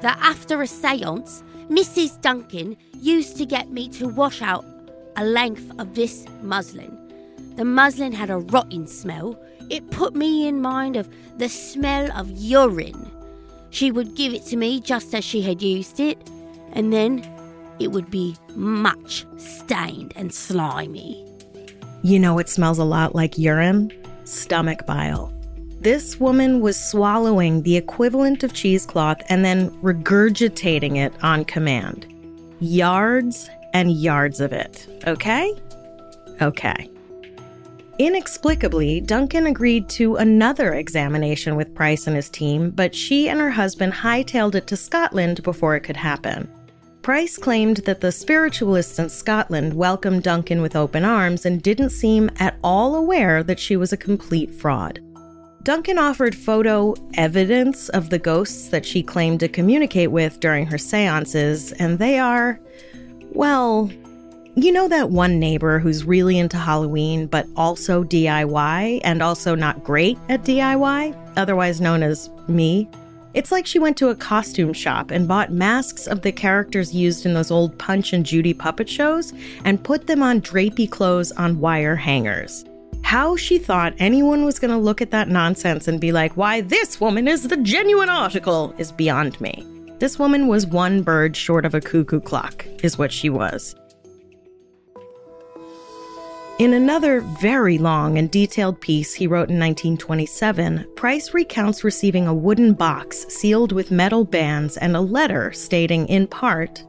that 0.00 0.18
after 0.20 0.62
a 0.62 0.66
seance, 0.66 1.42
Mrs. 1.68 2.20
Duncan 2.20 2.76
used 3.00 3.36
to 3.38 3.46
get 3.46 3.70
me 3.70 3.88
to 3.90 4.08
wash 4.08 4.42
out 4.42 4.64
a 5.16 5.24
length 5.24 5.70
of 5.78 5.94
this 5.94 6.26
muslin. 6.42 6.96
The 7.56 7.64
muslin 7.64 8.12
had 8.12 8.30
a 8.30 8.38
rotten 8.38 8.86
smell. 8.86 9.38
It 9.70 9.90
put 9.90 10.14
me 10.14 10.46
in 10.46 10.60
mind 10.60 10.96
of 10.96 11.08
the 11.38 11.48
smell 11.48 12.12
of 12.12 12.30
urine. 12.30 13.10
She 13.70 13.90
would 13.90 14.14
give 14.14 14.32
it 14.32 14.44
to 14.46 14.56
me 14.56 14.80
just 14.80 15.14
as 15.14 15.24
she 15.24 15.42
had 15.42 15.60
used 15.60 15.98
it, 15.98 16.18
and 16.72 16.92
then 16.92 17.28
it 17.78 17.90
would 17.90 18.10
be 18.10 18.36
much 18.54 19.26
stained 19.38 20.12
and 20.16 20.32
slimy. 20.32 21.25
You 22.02 22.18
know, 22.18 22.38
it 22.38 22.48
smells 22.48 22.78
a 22.78 22.84
lot 22.84 23.14
like 23.14 23.38
urine, 23.38 23.92
stomach 24.24 24.86
bile. 24.86 25.32
This 25.80 26.18
woman 26.18 26.60
was 26.60 26.78
swallowing 26.78 27.62
the 27.62 27.76
equivalent 27.76 28.42
of 28.42 28.52
cheesecloth 28.52 29.22
and 29.28 29.44
then 29.44 29.70
regurgitating 29.82 30.96
it 30.96 31.12
on 31.22 31.44
command. 31.44 32.06
Yards 32.60 33.48
and 33.74 33.92
yards 33.92 34.40
of 34.40 34.52
it, 34.52 34.86
okay? 35.06 35.52
Okay. 36.40 36.90
Inexplicably, 37.98 39.00
Duncan 39.00 39.46
agreed 39.46 39.88
to 39.90 40.16
another 40.16 40.74
examination 40.74 41.56
with 41.56 41.74
Price 41.74 42.06
and 42.06 42.14
his 42.14 42.28
team, 42.28 42.70
but 42.70 42.94
she 42.94 43.28
and 43.28 43.40
her 43.40 43.50
husband 43.50 43.92
hightailed 43.92 44.54
it 44.54 44.66
to 44.66 44.76
Scotland 44.76 45.42
before 45.42 45.76
it 45.76 45.80
could 45.80 45.96
happen. 45.96 46.48
Price 47.06 47.38
claimed 47.38 47.76
that 47.84 48.00
the 48.00 48.10
spiritualists 48.10 48.98
in 48.98 49.08
Scotland 49.08 49.74
welcomed 49.74 50.24
Duncan 50.24 50.60
with 50.60 50.74
open 50.74 51.04
arms 51.04 51.46
and 51.46 51.62
didn't 51.62 51.90
seem 51.90 52.28
at 52.40 52.58
all 52.64 52.96
aware 52.96 53.44
that 53.44 53.60
she 53.60 53.76
was 53.76 53.92
a 53.92 53.96
complete 53.96 54.52
fraud. 54.52 54.98
Duncan 55.62 55.98
offered 55.98 56.34
photo 56.34 56.96
evidence 57.14 57.88
of 57.90 58.10
the 58.10 58.18
ghosts 58.18 58.70
that 58.70 58.84
she 58.84 59.04
claimed 59.04 59.38
to 59.38 59.46
communicate 59.46 60.10
with 60.10 60.40
during 60.40 60.66
her 60.66 60.78
seances, 60.78 61.70
and 61.74 62.00
they 62.00 62.18
are, 62.18 62.58
well, 63.30 63.88
you 64.56 64.72
know 64.72 64.88
that 64.88 65.10
one 65.10 65.38
neighbor 65.38 65.78
who's 65.78 66.02
really 66.02 66.36
into 66.36 66.56
Halloween, 66.56 67.28
but 67.28 67.46
also 67.54 68.02
DIY 68.02 69.00
and 69.04 69.22
also 69.22 69.54
not 69.54 69.84
great 69.84 70.18
at 70.28 70.42
DIY, 70.42 71.14
otherwise 71.36 71.80
known 71.80 72.02
as 72.02 72.28
me? 72.48 72.88
It's 73.36 73.52
like 73.52 73.66
she 73.66 73.78
went 73.78 73.98
to 73.98 74.08
a 74.08 74.14
costume 74.14 74.72
shop 74.72 75.10
and 75.10 75.28
bought 75.28 75.52
masks 75.52 76.06
of 76.06 76.22
the 76.22 76.32
characters 76.32 76.94
used 76.94 77.26
in 77.26 77.34
those 77.34 77.50
old 77.50 77.76
Punch 77.76 78.14
and 78.14 78.24
Judy 78.24 78.54
puppet 78.54 78.88
shows 78.88 79.34
and 79.66 79.84
put 79.84 80.06
them 80.06 80.22
on 80.22 80.40
drapey 80.40 80.90
clothes 80.90 81.32
on 81.32 81.60
wire 81.60 81.96
hangers. 81.96 82.64
How 83.02 83.36
she 83.36 83.58
thought 83.58 83.92
anyone 83.98 84.46
was 84.46 84.58
going 84.58 84.70
to 84.70 84.78
look 84.78 85.02
at 85.02 85.10
that 85.10 85.28
nonsense 85.28 85.86
and 85.86 86.00
be 86.00 86.12
like, 86.12 86.34
why, 86.38 86.62
this 86.62 86.98
woman 86.98 87.28
is 87.28 87.46
the 87.46 87.58
genuine 87.58 88.08
article, 88.08 88.74
is 88.78 88.90
beyond 88.90 89.38
me. 89.38 89.66
This 89.98 90.18
woman 90.18 90.46
was 90.46 90.66
one 90.66 91.02
bird 91.02 91.36
short 91.36 91.66
of 91.66 91.74
a 91.74 91.80
cuckoo 91.82 92.20
clock, 92.20 92.64
is 92.82 92.96
what 92.96 93.12
she 93.12 93.28
was. 93.28 93.76
In 96.58 96.72
another 96.72 97.20
very 97.20 97.76
long 97.76 98.16
and 98.16 98.30
detailed 98.30 98.80
piece 98.80 99.12
he 99.12 99.26
wrote 99.26 99.50
in 99.50 99.60
1927, 99.60 100.86
Price 100.96 101.34
recounts 101.34 101.84
receiving 101.84 102.26
a 102.26 102.32
wooden 102.32 102.72
box 102.72 103.26
sealed 103.28 103.72
with 103.72 103.90
metal 103.90 104.24
bands 104.24 104.78
and 104.78 104.96
a 104.96 105.00
letter 105.02 105.52
stating, 105.52 106.08
in 106.08 106.26
part, 106.26 106.82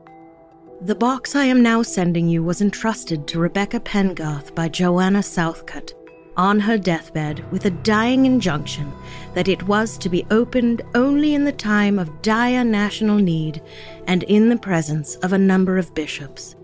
The 0.80 0.96
box 0.96 1.36
I 1.36 1.44
am 1.44 1.62
now 1.62 1.82
sending 1.82 2.30
you 2.30 2.44
was 2.44 2.62
entrusted 2.62 3.28
to 3.28 3.40
Rebecca 3.40 3.82
Pengarth 3.82 4.56
by 4.56 4.70
Joanna 4.70 5.22
Southcott 5.22 5.94
on 6.38 6.62
her 6.62 6.78
deathbed 6.78 7.44
with 7.52 7.66
a 7.66 7.72
dying 7.72 8.26
injunction 8.26 8.90
that 9.34 9.50
it 9.50 9.64
was 9.64 9.98
to 9.98 10.08
be 10.08 10.26
opened 10.32 10.82
only 10.96 11.34
in 11.34 11.44
the 11.44 11.52
time 11.52 12.00
of 12.00 12.22
dire 12.22 12.64
national 12.64 13.18
need 13.18 13.62
and 14.06 14.24
in 14.24 14.48
the 14.48 14.56
presence 14.56 15.16
of 15.18 15.34
a 15.34 15.38
number 15.38 15.78
of 15.78 15.94
bishops 15.94 16.56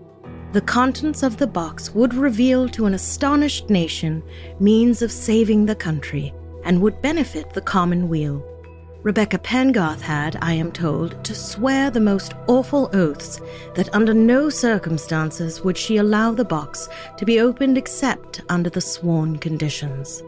the 0.54 0.60
contents 0.60 1.24
of 1.24 1.36
the 1.36 1.48
box 1.48 1.92
would 1.96 2.14
reveal 2.14 2.68
to 2.68 2.86
an 2.86 2.94
astonished 2.94 3.68
nation 3.70 4.22
means 4.60 5.02
of 5.02 5.10
saving 5.10 5.66
the 5.66 5.74
country 5.74 6.32
and 6.62 6.80
would 6.80 7.02
benefit 7.02 7.52
the 7.52 7.60
common 7.60 8.08
weal. 8.08 8.40
Rebecca 9.02 9.38
Pengarth 9.38 10.00
had, 10.00 10.38
I 10.40 10.52
am 10.52 10.70
told, 10.70 11.24
to 11.24 11.34
swear 11.34 11.90
the 11.90 11.98
most 11.98 12.34
awful 12.46 12.88
oaths 12.92 13.40
that 13.74 13.92
under 13.92 14.14
no 14.14 14.48
circumstances 14.48 15.62
would 15.64 15.76
she 15.76 15.96
allow 15.96 16.30
the 16.30 16.44
box 16.44 16.88
to 17.16 17.26
be 17.26 17.40
opened 17.40 17.76
except 17.76 18.40
under 18.48 18.70
the 18.70 18.80
sworn 18.80 19.38
conditions. 19.38 20.22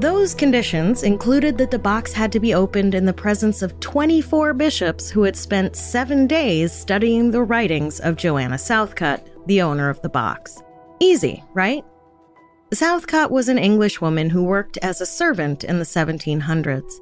Those 0.00 0.34
conditions 0.34 1.04
included 1.04 1.56
that 1.58 1.70
the 1.70 1.78
box 1.78 2.12
had 2.12 2.32
to 2.32 2.40
be 2.40 2.52
opened 2.52 2.96
in 2.96 3.04
the 3.04 3.12
presence 3.12 3.62
of 3.62 3.78
24 3.78 4.52
bishops 4.52 5.08
who 5.08 5.22
had 5.22 5.36
spent 5.36 5.76
seven 5.76 6.26
days 6.26 6.72
studying 6.72 7.30
the 7.30 7.44
writings 7.44 8.00
of 8.00 8.16
Joanna 8.16 8.58
Southcott, 8.58 9.24
the 9.46 9.62
owner 9.62 9.88
of 9.88 10.02
the 10.02 10.08
box. 10.08 10.60
Easy, 10.98 11.44
right? 11.54 11.84
Southcott 12.72 13.30
was 13.30 13.48
an 13.48 13.56
English 13.56 14.00
woman 14.00 14.30
who 14.30 14.42
worked 14.42 14.78
as 14.78 15.00
a 15.00 15.06
servant 15.06 15.62
in 15.62 15.78
the 15.78 15.84
1700s. 15.84 17.00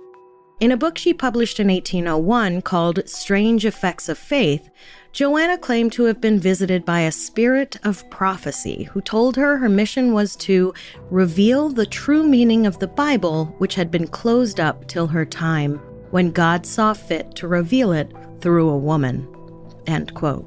In 0.62 0.70
a 0.70 0.76
book 0.76 0.96
she 0.96 1.12
published 1.12 1.58
in 1.58 1.66
1801 1.66 2.62
called 2.62 3.02
Strange 3.04 3.66
Effects 3.66 4.08
of 4.08 4.16
Faith, 4.16 4.70
Joanna 5.10 5.58
claimed 5.58 5.90
to 5.94 6.04
have 6.04 6.20
been 6.20 6.38
visited 6.38 6.84
by 6.84 7.00
a 7.00 7.10
spirit 7.10 7.78
of 7.82 8.08
prophecy 8.10 8.84
who 8.84 9.00
told 9.00 9.34
her 9.34 9.58
her 9.58 9.68
mission 9.68 10.12
was 10.12 10.36
to 10.36 10.72
reveal 11.10 11.68
the 11.68 11.84
true 11.84 12.22
meaning 12.22 12.64
of 12.64 12.78
the 12.78 12.86
Bible, 12.86 13.46
which 13.58 13.74
had 13.74 13.90
been 13.90 14.06
closed 14.06 14.60
up 14.60 14.86
till 14.86 15.08
her 15.08 15.24
time, 15.24 15.80
when 16.12 16.30
God 16.30 16.64
saw 16.64 16.92
fit 16.92 17.34
to 17.34 17.48
reveal 17.48 17.90
it 17.90 18.12
through 18.38 18.68
a 18.68 18.78
woman. 18.78 19.26
End 19.88 20.14
quote. 20.14 20.46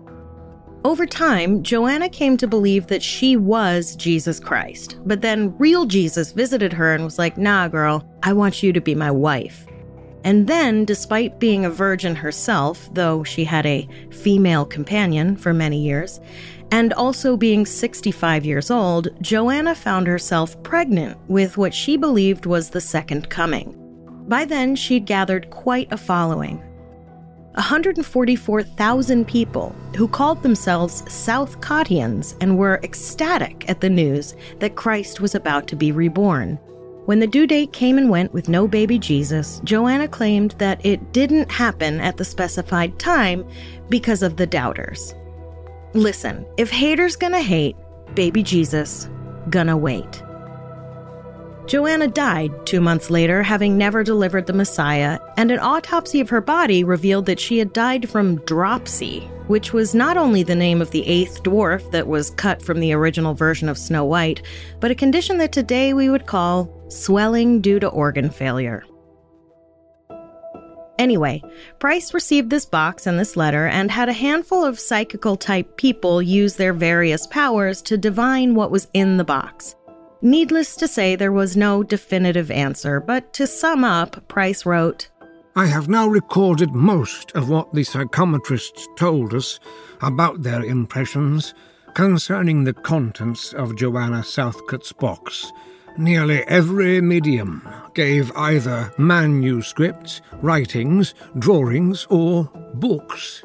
Over 0.85 1.05
time, 1.05 1.61
Joanna 1.61 2.07
came 2.07 2.37
to 2.37 2.47
believe 2.47 2.87
that 2.87 3.03
she 3.03 3.35
was 3.35 3.97
Jesus 3.97 4.39
Christ, 4.39 4.97
but 5.05 5.19
then 5.19 5.57
real 5.57 5.85
Jesus 5.85 6.31
visited 6.31 6.71
her 6.71 6.93
and 6.93 7.03
was 7.03 7.19
like, 7.19 7.37
nah, 7.37 7.67
girl, 7.67 8.09
I 8.23 8.31
want 8.31 8.63
you 8.63 8.71
to 8.71 8.79
be 8.79 8.95
my 8.95 9.11
wife. 9.11 9.67
And 10.25 10.47
then, 10.47 10.85
despite 10.85 11.39
being 11.39 11.65
a 11.65 11.69
virgin 11.69 12.15
herself, 12.15 12.89
though 12.95 13.23
she 13.23 13.43
had 13.45 13.65
a 13.67 13.87
female 14.09 14.65
companion 14.65 15.37
for 15.37 15.53
many 15.53 15.79
years, 15.79 16.19
and 16.71 16.91
also 16.93 17.37
being 17.37 17.63
65 17.63 18.43
years 18.43 18.71
old, 18.71 19.09
Joanna 19.21 19.75
found 19.75 20.07
herself 20.07 20.61
pregnant 20.63 21.19
with 21.29 21.57
what 21.57 21.75
she 21.75 21.95
believed 21.95 22.47
was 22.47 22.71
the 22.71 22.81
second 22.81 23.29
coming. 23.29 23.79
By 24.27 24.45
then, 24.45 24.75
she'd 24.75 25.05
gathered 25.05 25.51
quite 25.51 25.91
a 25.91 25.97
following 25.97 26.57
144,000 27.53 29.27
people 29.27 29.75
who 29.95 30.07
called 30.07 30.41
themselves 30.41 31.03
South 31.13 31.61
Southcottians 31.61 32.35
and 32.41 32.57
were 32.57 32.79
ecstatic 32.81 33.69
at 33.69 33.79
the 33.79 33.89
news 33.91 34.35
that 34.57 34.75
Christ 34.75 35.21
was 35.21 35.35
about 35.35 35.67
to 35.67 35.75
be 35.75 35.91
reborn. 35.91 36.59
When 37.05 37.19
the 37.19 37.27
due 37.27 37.45
date 37.45 37.71
came 37.71 37.99
and 37.99 38.09
went 38.09 38.33
with 38.33 38.49
no 38.49 38.67
baby 38.67 38.97
Jesus, 38.97 39.61
Joanna 39.63 40.07
claimed 40.07 40.51
that 40.57 40.83
it 40.83 41.13
didn't 41.13 41.51
happen 41.51 41.99
at 42.01 42.17
the 42.17 42.25
specified 42.25 42.97
time 42.97 43.47
because 43.89 44.23
of 44.23 44.37
the 44.37 44.47
doubters. 44.47 45.13
Listen, 45.93 46.47
if 46.57 46.71
haters 46.71 47.15
gonna 47.15 47.43
hate, 47.43 47.75
baby 48.15 48.41
Jesus 48.41 49.07
gonna 49.51 49.77
wait. 49.77 50.23
Joanna 51.67 52.07
died 52.07 52.51
two 52.65 52.81
months 52.81 53.11
later, 53.11 53.43
having 53.43 53.77
never 53.77 54.03
delivered 54.03 54.47
the 54.47 54.53
Messiah, 54.53 55.19
and 55.37 55.51
an 55.51 55.59
autopsy 55.59 56.19
of 56.19 56.29
her 56.29 56.41
body 56.41 56.83
revealed 56.83 57.27
that 57.27 57.39
she 57.39 57.59
had 57.59 57.73
died 57.73 58.09
from 58.09 58.37
dropsy, 58.45 59.21
which 59.47 59.73
was 59.73 59.93
not 59.93 60.17
only 60.17 60.41
the 60.41 60.55
name 60.55 60.81
of 60.81 60.91
the 60.91 61.05
eighth 61.07 61.43
dwarf 61.43 61.89
that 61.91 62.07
was 62.07 62.31
cut 62.31 62.61
from 62.61 62.79
the 62.79 62.93
original 62.93 63.35
version 63.35 63.69
of 63.69 63.77
Snow 63.77 64.05
White, 64.05 64.41
but 64.79 64.91
a 64.91 64.95
condition 64.95 65.37
that 65.37 65.51
today 65.51 65.93
we 65.93 66.09
would 66.09 66.25
call 66.25 66.65
swelling 66.87 67.61
due 67.61 67.79
to 67.79 67.87
organ 67.87 68.29
failure. 68.29 68.83
Anyway, 70.97 71.43
Price 71.79 72.13
received 72.13 72.49
this 72.49 72.65
box 72.65 73.05
and 73.05 73.19
this 73.19 73.35
letter 73.35 73.67
and 73.67 73.91
had 73.91 74.07
a 74.07 74.13
handful 74.13 74.63
of 74.63 74.79
psychical 74.79 75.35
type 75.35 75.77
people 75.77 76.21
use 76.21 76.55
their 76.55 76.73
various 76.73 77.27
powers 77.27 77.81
to 77.81 77.97
divine 77.97 78.55
what 78.55 78.71
was 78.71 78.87
in 78.93 79.17
the 79.17 79.23
box. 79.23 79.75
Needless 80.21 80.75
to 80.77 80.87
say, 80.87 81.15
there 81.15 81.33
was 81.33 81.57
no 81.57 81.83
definitive 81.83 82.49
answer, 82.49 82.99
but 83.01 83.33
to 83.33 83.45
sum 83.45 83.83
up, 83.83 84.25
Price 84.27 84.65
wrote 84.65 85.09
I 85.57 85.67
have 85.67 85.87
now 85.87 86.07
recorded 86.07 86.71
most 86.73 87.31
of 87.31 87.49
what 87.49 87.73
the 87.73 87.83
psychometrists 87.83 88.87
told 88.97 89.33
us 89.33 89.59
about 90.01 90.43
their 90.43 90.63
impressions 90.63 91.53
concerning 91.93 92.63
the 92.63 92.73
contents 92.73 93.53
of 93.53 93.77
Joanna 93.77 94.23
Southcott's 94.23 94.91
box 94.91 95.51
Nearly 95.97 96.43
every 96.47 96.99
medium 96.99 97.67
gave 97.93 98.31
either 98.35 98.91
manuscripts, 98.97 100.21
writings, 100.41 101.15
drawings, 101.39 102.05
or 102.09 102.51
books. 102.73 103.43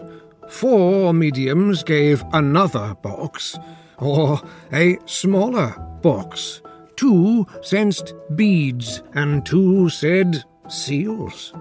Four 0.48 1.14
mediums 1.14 1.84
gave 1.84 2.24
another 2.32 2.96
box, 3.02 3.56
or 3.98 4.40
a 4.72 4.98
smaller 5.06 5.76
box. 6.02 6.60
Two 6.96 7.46
sensed 7.62 8.14
beads, 8.34 9.02
and 9.14 9.46
two 9.46 9.88
said 9.88 10.44
seals. 10.68 11.54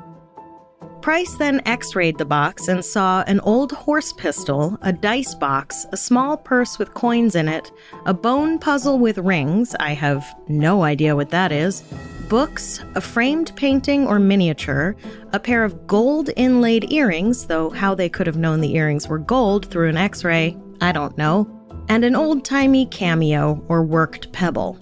Price 1.01 1.35
then 1.35 1.61
x 1.65 1.95
rayed 1.95 2.17
the 2.17 2.25
box 2.25 2.67
and 2.67 2.83
saw 2.83 3.23
an 3.25 3.39
old 3.41 3.71
horse 3.71 4.11
pistol, 4.11 4.77
a 4.81 4.91
dice 4.91 5.33
box, 5.33 5.85
a 5.93 5.97
small 5.97 6.35
purse 6.35 6.77
with 6.77 6.93
coins 6.93 7.35
in 7.35 7.47
it, 7.47 7.71
a 8.05 8.13
bone 8.13 8.59
puzzle 8.59 8.99
with 8.99 9.17
rings 9.17 9.75
I 9.79 9.93
have 9.93 10.25
no 10.49 10.83
idea 10.83 11.15
what 11.15 11.29
that 11.29 11.51
is 11.51 11.83
books, 12.27 12.79
a 12.93 13.01
framed 13.01 13.51
painting 13.55 14.05
or 14.05 14.19
miniature, 14.19 14.95
a 15.33 15.39
pair 15.39 15.63
of 15.63 15.87
gold 15.87 16.29
inlaid 16.35 16.91
earrings, 16.91 17.47
though 17.47 17.71
how 17.71 17.95
they 17.95 18.07
could 18.07 18.27
have 18.27 18.37
known 18.37 18.61
the 18.61 18.75
earrings 18.75 19.07
were 19.07 19.17
gold 19.17 19.65
through 19.65 19.89
an 19.89 19.97
x 19.97 20.23
ray, 20.23 20.55
I 20.79 20.91
don't 20.91 21.17
know, 21.17 21.49
and 21.87 22.05
an 22.05 22.15
old 22.15 22.45
timey 22.45 22.85
cameo 22.85 23.63
or 23.67 23.83
worked 23.83 24.31
pebble. 24.31 24.77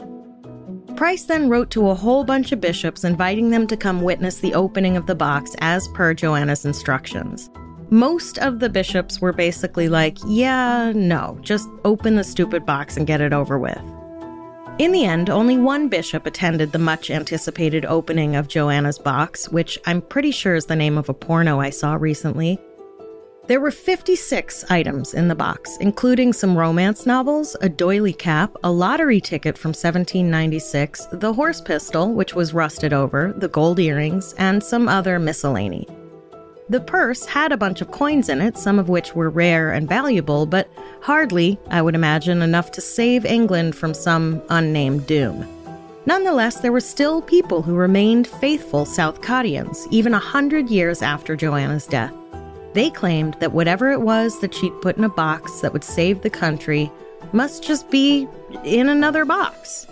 Price 0.97 1.25
then 1.25 1.47
wrote 1.47 1.69
to 1.69 1.89
a 1.89 1.93
whole 1.93 2.23
bunch 2.23 2.51
of 2.51 2.59
bishops 2.59 3.03
inviting 3.03 3.51
them 3.51 3.67
to 3.67 3.77
come 3.77 4.01
witness 4.01 4.39
the 4.39 4.55
opening 4.55 4.97
of 4.97 5.05
the 5.05 5.13
box 5.13 5.55
as 5.59 5.87
per 5.89 6.15
Joanna's 6.15 6.65
instructions. 6.65 7.51
Most 7.91 8.39
of 8.39 8.57
the 8.59 8.67
bishops 8.67 9.21
were 9.21 9.31
basically 9.31 9.89
like, 9.89 10.17
yeah, 10.25 10.91
no, 10.95 11.37
just 11.41 11.69
open 11.85 12.15
the 12.15 12.23
stupid 12.23 12.65
box 12.65 12.97
and 12.97 13.05
get 13.05 13.21
it 13.21 13.31
over 13.31 13.59
with. 13.59 13.79
In 14.79 14.91
the 14.91 15.05
end, 15.05 15.29
only 15.29 15.59
one 15.59 15.87
bishop 15.87 16.25
attended 16.25 16.71
the 16.71 16.79
much 16.79 17.11
anticipated 17.11 17.85
opening 17.85 18.35
of 18.35 18.47
Joanna's 18.47 18.97
box, 18.97 19.49
which 19.49 19.77
I'm 19.85 20.01
pretty 20.01 20.31
sure 20.31 20.55
is 20.55 20.65
the 20.65 20.75
name 20.75 20.97
of 20.97 21.09
a 21.09 21.13
porno 21.13 21.59
I 21.59 21.69
saw 21.69 21.93
recently. 21.93 22.59
There 23.47 23.61
were 23.61 23.71
56 23.71 24.65
items 24.69 25.13
in 25.13 25.29
the 25.29 25.35
box, 25.35 25.77
including 25.79 26.33
some 26.33 26.57
romance 26.57 27.05
novels, 27.05 27.55
a 27.61 27.69
doily 27.69 28.11
cap, 28.11 28.53
a 28.61 28.69
lottery 28.69 29.21
ticket 29.21 29.57
from 29.57 29.69
1796, 29.69 31.07
the 31.13 31.31
horse 31.31 31.61
pistol, 31.61 32.11
which 32.11 32.35
was 32.35 32.53
rusted 32.53 32.91
over, 32.91 33.33
the 33.37 33.47
gold 33.47 33.79
earrings, 33.79 34.33
and 34.37 34.61
some 34.61 34.89
other 34.89 35.17
miscellany. 35.17 35.87
The 36.67 36.81
purse 36.81 37.25
had 37.25 37.53
a 37.53 37.57
bunch 37.57 37.79
of 37.79 37.91
coins 37.91 38.27
in 38.27 38.41
it, 38.41 38.57
some 38.57 38.79
of 38.79 38.89
which 38.89 39.15
were 39.15 39.29
rare 39.29 39.71
and 39.71 39.87
valuable, 39.87 40.45
but 40.45 40.69
hardly, 40.99 41.57
I 41.69 41.81
would 41.81 41.95
imagine, 41.95 42.41
enough 42.41 42.71
to 42.71 42.81
save 42.81 43.25
England 43.25 43.77
from 43.77 43.93
some 43.93 44.41
unnamed 44.49 45.07
doom. 45.07 45.47
Nonetheless, 46.05 46.59
there 46.59 46.73
were 46.73 46.81
still 46.81 47.21
people 47.21 47.61
who 47.61 47.75
remained 47.75 48.27
faithful 48.27 48.85
Southcottians, 48.85 49.87
even 49.89 50.13
a 50.13 50.19
hundred 50.19 50.69
years 50.69 51.01
after 51.01 51.37
Joanna's 51.37 51.87
death. 51.87 52.13
They 52.77 52.91
claimed 52.91 53.33
that 53.39 53.53
whatever 53.53 53.89
it 53.89 54.01
was 54.01 54.39
that 54.39 54.53
she'd 54.53 54.81
put 54.83 54.97
in 54.97 55.03
a 55.03 55.09
box 55.09 55.61
that 55.61 55.73
would 55.73 55.83
save 55.83 56.21
the 56.21 56.29
country 56.29 56.91
must 57.33 57.63
just 57.63 57.89
be 57.89 58.27
in 58.63 58.87
another 58.87 59.25
box. 59.25 59.87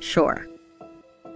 Sure. 0.00 0.46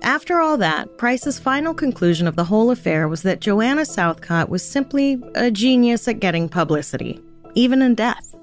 After 0.03 0.43
all 0.43 0.59
that, 0.59 0.99
Price's 0.99 1.39
final 1.39 1.73
conclusion 1.73 2.29
of 2.29 2.37
the 2.37 2.45
whole 2.45 2.71
affair 2.71 3.09
was 3.09 3.23
that 3.23 3.41
Joanna 3.41 3.87
Southcott 3.87 4.51
was 4.51 4.63
simply 4.63 5.19
a 5.35 5.51
genius 5.51 6.07
at 6.07 6.21
getting 6.21 6.51
publicity, 6.51 7.19
even 7.55 7.81
in 7.81 7.95
death. 7.95 8.35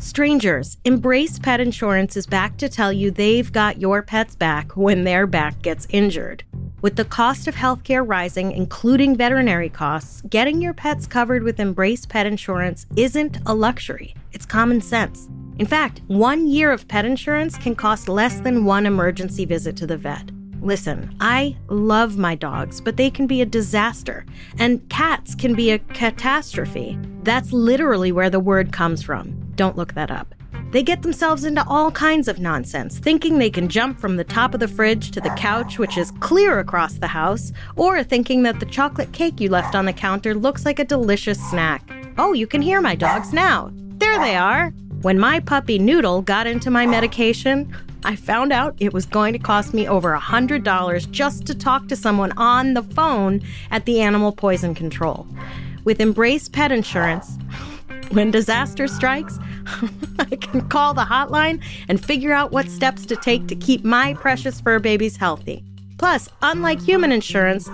Strangers, 0.00 0.76
Embrace 0.84 1.38
Pet 1.38 1.60
Insurance 1.60 2.14
is 2.14 2.26
back 2.26 2.58
to 2.58 2.68
tell 2.68 2.92
you 2.92 3.10
they've 3.10 3.50
got 3.50 3.80
your 3.80 4.02
pet's 4.02 4.36
back 4.36 4.76
when 4.76 5.04
their 5.04 5.26
back 5.26 5.62
gets 5.62 5.86
injured. 5.88 6.44
With 6.82 6.96
the 6.96 7.06
cost 7.06 7.48
of 7.48 7.54
healthcare 7.54 8.06
rising, 8.06 8.52
including 8.52 9.16
veterinary 9.16 9.70
costs, 9.70 10.20
getting 10.28 10.60
your 10.60 10.74
pets 10.74 11.06
covered 11.06 11.42
with 11.42 11.58
Embrace 11.58 12.04
Pet 12.04 12.26
Insurance 12.26 12.86
isn't 12.96 13.38
a 13.46 13.54
luxury, 13.54 14.14
it's 14.32 14.44
common 14.44 14.82
sense. 14.82 15.26
In 15.58 15.64
fact, 15.64 16.02
one 16.08 16.46
year 16.46 16.70
of 16.70 16.86
pet 16.86 17.06
insurance 17.06 17.56
can 17.56 17.74
cost 17.74 18.10
less 18.10 18.40
than 18.40 18.66
one 18.66 18.84
emergency 18.84 19.46
visit 19.46 19.74
to 19.78 19.86
the 19.86 19.96
vet. 19.96 20.30
Listen, 20.60 21.16
I 21.18 21.56
love 21.68 22.18
my 22.18 22.34
dogs, 22.34 22.82
but 22.82 22.98
they 22.98 23.10
can 23.10 23.26
be 23.26 23.40
a 23.40 23.46
disaster, 23.46 24.26
and 24.58 24.86
cats 24.90 25.34
can 25.34 25.54
be 25.54 25.70
a 25.70 25.78
catastrophe. 25.78 26.98
That's 27.22 27.52
literally 27.52 28.12
where 28.12 28.30
the 28.30 28.40
word 28.40 28.72
comes 28.72 29.02
from. 29.02 29.30
Don't 29.54 29.78
look 29.78 29.94
that 29.94 30.10
up. 30.10 30.34
They 30.70 30.82
get 30.82 31.02
themselves 31.02 31.44
into 31.44 31.64
all 31.68 31.90
kinds 31.90 32.28
of 32.28 32.40
nonsense, 32.40 32.98
thinking 32.98 33.38
they 33.38 33.50
can 33.50 33.68
jump 33.68 34.00
from 34.00 34.16
the 34.16 34.24
top 34.24 34.52
of 34.52 34.60
the 34.60 34.68
fridge 34.68 35.10
to 35.12 35.20
the 35.20 35.30
couch, 35.30 35.78
which 35.78 35.96
is 35.96 36.10
clear 36.20 36.58
across 36.58 36.94
the 36.94 37.06
house, 37.06 37.52
or 37.76 38.02
thinking 38.02 38.42
that 38.42 38.58
the 38.58 38.66
chocolate 38.66 39.12
cake 39.12 39.40
you 39.40 39.48
left 39.48 39.74
on 39.74 39.86
the 39.86 39.92
counter 39.92 40.34
looks 40.34 40.64
like 40.64 40.78
a 40.78 40.84
delicious 40.84 41.38
snack. 41.50 41.88
Oh, 42.18 42.32
you 42.32 42.46
can 42.46 42.62
hear 42.62 42.80
my 42.80 42.94
dogs 42.94 43.32
now. 43.32 43.70
There 43.98 44.18
they 44.18 44.36
are. 44.36 44.70
When 45.02 45.18
my 45.18 45.40
puppy 45.40 45.78
Noodle 45.78 46.22
got 46.22 46.46
into 46.46 46.70
my 46.70 46.84
medication, 46.84 47.72
I 48.04 48.16
found 48.16 48.52
out 48.52 48.74
it 48.78 48.92
was 48.92 49.06
going 49.06 49.32
to 49.32 49.38
cost 49.38 49.72
me 49.72 49.88
over 49.88 50.14
a 50.14 50.20
$100 50.20 51.10
just 51.10 51.46
to 51.46 51.54
talk 51.54 51.88
to 51.88 51.96
someone 51.96 52.32
on 52.32 52.74
the 52.74 52.82
phone 52.82 53.42
at 53.70 53.84
the 53.84 54.00
Animal 54.00 54.32
Poison 54.32 54.74
Control. 54.74 55.26
With 55.84 56.00
Embrace 56.00 56.48
Pet 56.48 56.72
Insurance, 56.72 57.38
when 58.10 58.30
disaster 58.30 58.86
strikes, 58.88 59.38
I 60.18 60.36
can 60.36 60.68
call 60.68 60.94
the 60.94 61.02
hotline 61.02 61.62
and 61.88 62.04
figure 62.04 62.32
out 62.32 62.52
what 62.52 62.68
steps 62.68 63.06
to 63.06 63.16
take 63.16 63.46
to 63.48 63.56
keep 63.56 63.84
my 63.84 64.14
precious 64.14 64.60
fur 64.60 64.78
babies 64.78 65.16
healthy. 65.16 65.64
Plus, 65.98 66.28
unlike 66.42 66.80
human 66.80 67.10
insurance, 67.10 67.70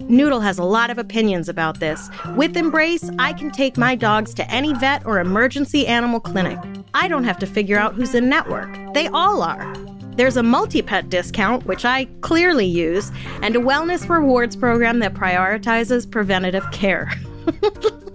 Noodle 0.00 0.40
has 0.40 0.58
a 0.58 0.64
lot 0.64 0.90
of 0.90 0.96
opinions 0.98 1.48
about 1.48 1.80
this. 1.80 2.08
With 2.34 2.56
Embrace, 2.56 3.10
I 3.18 3.34
can 3.34 3.50
take 3.50 3.76
my 3.76 3.94
dogs 3.94 4.32
to 4.34 4.50
any 4.50 4.72
vet 4.72 5.04
or 5.04 5.20
emergency 5.20 5.86
animal 5.86 6.18
clinic. 6.18 6.58
I 6.94 7.08
don't 7.08 7.24
have 7.24 7.38
to 7.40 7.46
figure 7.46 7.78
out 7.78 7.94
who's 7.94 8.14
in 8.14 8.28
network. 8.28 8.74
They 8.94 9.08
all 9.08 9.42
are. 9.42 9.74
There's 10.16 10.36
a 10.36 10.42
multi 10.42 10.82
pet 10.82 11.10
discount, 11.10 11.66
which 11.66 11.84
I 11.84 12.06
clearly 12.22 12.66
use, 12.66 13.12
and 13.42 13.54
a 13.54 13.60
wellness 13.60 14.08
rewards 14.08 14.56
program 14.56 14.98
that 15.00 15.14
prioritizes 15.14 16.10
preventative 16.10 16.68
care. 16.72 17.12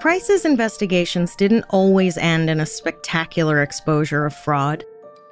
Price's 0.00 0.46
investigations 0.46 1.36
didn't 1.36 1.66
always 1.68 2.16
end 2.16 2.48
in 2.48 2.58
a 2.58 2.64
spectacular 2.64 3.62
exposure 3.62 4.24
of 4.24 4.34
fraud. 4.34 4.82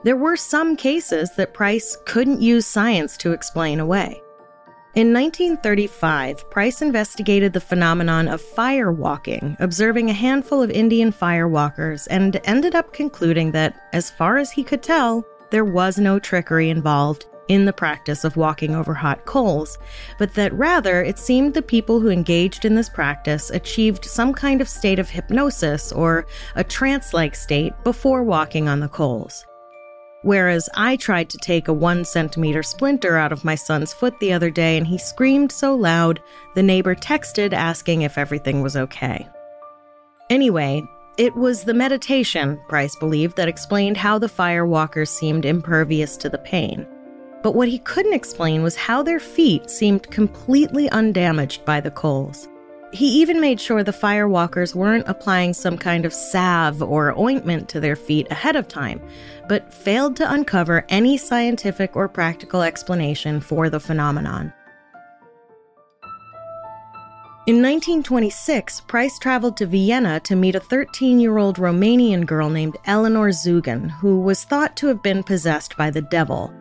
There 0.04 0.14
were 0.14 0.36
some 0.36 0.76
cases 0.76 1.34
that 1.36 1.54
Price 1.54 1.96
couldn't 2.04 2.42
use 2.42 2.66
science 2.66 3.16
to 3.18 3.32
explain 3.32 3.80
away. 3.80 4.22
In 4.94 5.14
1935, 5.14 6.50
Price 6.50 6.82
investigated 6.82 7.54
the 7.54 7.62
phenomenon 7.62 8.28
of 8.28 8.42
fire 8.42 8.92
walking, 8.92 9.56
observing 9.58 10.10
a 10.10 10.12
handful 10.12 10.62
of 10.62 10.70
Indian 10.70 11.12
firewalkers, 11.12 12.06
and 12.10 12.38
ended 12.44 12.74
up 12.74 12.92
concluding 12.92 13.52
that, 13.52 13.88
as 13.94 14.10
far 14.10 14.36
as 14.36 14.50
he 14.50 14.62
could 14.62 14.82
tell, 14.82 15.24
there 15.48 15.64
was 15.64 15.96
no 15.96 16.18
trickery 16.18 16.68
involved 16.68 17.24
in 17.48 17.64
the 17.64 17.72
practice 17.72 18.24
of 18.24 18.36
walking 18.36 18.74
over 18.74 18.94
hot 18.94 19.24
coals, 19.24 19.78
but 20.18 20.34
that 20.34 20.52
rather 20.52 21.02
it 21.02 21.18
seemed 21.18 21.54
the 21.54 21.62
people 21.62 22.00
who 22.00 22.10
engaged 22.10 22.64
in 22.64 22.74
this 22.74 22.88
practice 22.88 23.50
achieved 23.50 24.04
some 24.04 24.32
kind 24.32 24.60
of 24.60 24.68
state 24.68 24.98
of 24.98 25.10
hypnosis 25.10 25.90
or 25.92 26.26
a 26.54 26.64
trance 26.64 27.12
like 27.12 27.34
state 27.34 27.72
before 27.84 28.22
walking 28.22 28.68
on 28.68 28.80
the 28.80 28.88
coals. 28.88 29.44
Whereas 30.22 30.68
I 30.74 30.96
tried 30.96 31.30
to 31.30 31.38
take 31.38 31.68
a 31.68 31.72
one 31.72 32.04
centimeter 32.04 32.62
splinter 32.62 33.16
out 33.16 33.32
of 33.32 33.44
my 33.44 33.54
son's 33.54 33.92
foot 33.92 34.18
the 34.18 34.32
other 34.32 34.50
day 34.50 34.76
and 34.76 34.86
he 34.86 34.98
screamed 34.98 35.52
so 35.52 35.74
loud, 35.74 36.20
the 36.54 36.62
neighbor 36.62 36.94
texted 36.94 37.52
asking 37.52 38.02
if 38.02 38.18
everything 38.18 38.60
was 38.60 38.76
okay. 38.76 39.28
Anyway, 40.28 40.82
it 41.18 41.34
was 41.34 41.64
the 41.64 41.74
meditation, 41.74 42.60
Price 42.68 42.94
believed, 42.96 43.36
that 43.36 43.48
explained 43.48 43.96
how 43.96 44.18
the 44.18 44.28
firewalkers 44.28 45.08
seemed 45.08 45.44
impervious 45.44 46.16
to 46.18 46.28
the 46.28 46.38
pain. 46.38 46.86
But 47.42 47.54
what 47.54 47.68
he 47.68 47.78
couldn't 47.78 48.14
explain 48.14 48.62
was 48.62 48.76
how 48.76 49.02
their 49.02 49.20
feet 49.20 49.70
seemed 49.70 50.10
completely 50.10 50.88
undamaged 50.90 51.64
by 51.64 51.80
the 51.80 51.90
coals. 51.90 52.48
He 52.92 53.06
even 53.20 53.40
made 53.40 53.60
sure 53.60 53.84
the 53.84 53.92
firewalkers 53.92 54.74
weren't 54.74 55.08
applying 55.08 55.52
some 55.52 55.76
kind 55.76 56.06
of 56.06 56.12
salve 56.12 56.82
or 56.82 57.18
ointment 57.18 57.68
to 57.68 57.80
their 57.80 57.96
feet 57.96 58.26
ahead 58.30 58.56
of 58.56 58.66
time, 58.66 59.00
but 59.46 59.72
failed 59.72 60.16
to 60.16 60.32
uncover 60.32 60.86
any 60.88 61.18
scientific 61.18 61.94
or 61.96 62.08
practical 62.08 62.62
explanation 62.62 63.40
for 63.40 63.68
the 63.68 63.80
phenomenon. 63.80 64.52
In 67.46 67.62
1926, 67.62 68.82
Price 68.82 69.18
traveled 69.18 69.56
to 69.58 69.66
Vienna 69.66 70.20
to 70.20 70.36
meet 70.36 70.54
a 70.54 70.60
13 70.60 71.18
year 71.18 71.38
old 71.38 71.56
Romanian 71.56 72.26
girl 72.26 72.50
named 72.50 72.76
Eleanor 72.84 73.30
Zugun, 73.30 73.90
who 73.90 74.20
was 74.20 74.44
thought 74.44 74.76
to 74.76 74.86
have 74.86 75.02
been 75.02 75.22
possessed 75.22 75.76
by 75.76 75.90
the 75.90 76.02
devil. 76.02 76.52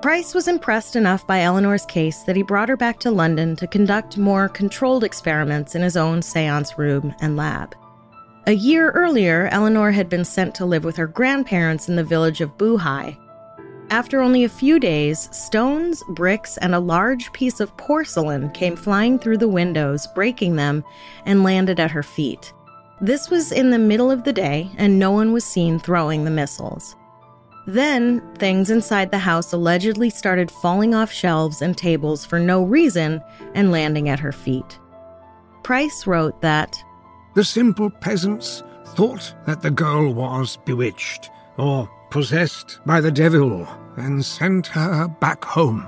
Price 0.00 0.32
was 0.32 0.46
impressed 0.46 0.94
enough 0.94 1.26
by 1.26 1.40
Eleanor's 1.40 1.84
case 1.84 2.22
that 2.22 2.36
he 2.36 2.42
brought 2.42 2.68
her 2.68 2.76
back 2.76 3.00
to 3.00 3.10
London 3.10 3.56
to 3.56 3.66
conduct 3.66 4.16
more 4.16 4.48
controlled 4.48 5.02
experiments 5.02 5.74
in 5.74 5.82
his 5.82 5.96
own 5.96 6.22
seance 6.22 6.78
room 6.78 7.12
and 7.20 7.36
lab. 7.36 7.74
A 8.46 8.52
year 8.52 8.90
earlier, 8.92 9.48
Eleanor 9.50 9.90
had 9.90 10.08
been 10.08 10.24
sent 10.24 10.54
to 10.54 10.64
live 10.64 10.84
with 10.84 10.96
her 10.96 11.08
grandparents 11.08 11.88
in 11.88 11.96
the 11.96 12.04
village 12.04 12.40
of 12.40 12.56
Buhai. 12.56 13.18
After 13.90 14.20
only 14.20 14.44
a 14.44 14.48
few 14.48 14.78
days, 14.78 15.28
stones, 15.32 16.04
bricks, 16.10 16.58
and 16.58 16.76
a 16.76 16.80
large 16.80 17.32
piece 17.32 17.58
of 17.58 17.76
porcelain 17.76 18.50
came 18.50 18.76
flying 18.76 19.18
through 19.18 19.38
the 19.38 19.48
windows, 19.48 20.06
breaking 20.14 20.54
them, 20.54 20.84
and 21.26 21.42
landed 21.42 21.80
at 21.80 21.90
her 21.90 22.04
feet. 22.04 22.52
This 23.00 23.30
was 23.30 23.50
in 23.50 23.70
the 23.70 23.78
middle 23.78 24.12
of 24.12 24.22
the 24.22 24.32
day, 24.32 24.70
and 24.76 24.96
no 24.96 25.10
one 25.10 25.32
was 25.32 25.44
seen 25.44 25.80
throwing 25.80 26.24
the 26.24 26.30
missiles. 26.30 26.94
Then, 27.68 28.22
things 28.36 28.70
inside 28.70 29.10
the 29.10 29.18
house 29.18 29.52
allegedly 29.52 30.08
started 30.08 30.50
falling 30.50 30.94
off 30.94 31.12
shelves 31.12 31.60
and 31.60 31.76
tables 31.76 32.24
for 32.24 32.40
no 32.40 32.62
reason 32.62 33.20
and 33.54 33.70
landing 33.70 34.08
at 34.08 34.18
her 34.20 34.32
feet. 34.32 34.78
Price 35.64 36.06
wrote 36.06 36.40
that 36.40 36.82
The 37.34 37.44
simple 37.44 37.90
peasants 37.90 38.62
thought 38.96 39.34
that 39.44 39.60
the 39.60 39.70
girl 39.70 40.14
was 40.14 40.56
bewitched 40.64 41.28
or 41.58 41.90
possessed 42.08 42.80
by 42.86 43.02
the 43.02 43.10
devil 43.10 43.68
and 43.98 44.24
sent 44.24 44.68
her 44.68 45.06
back 45.20 45.44
home. 45.44 45.86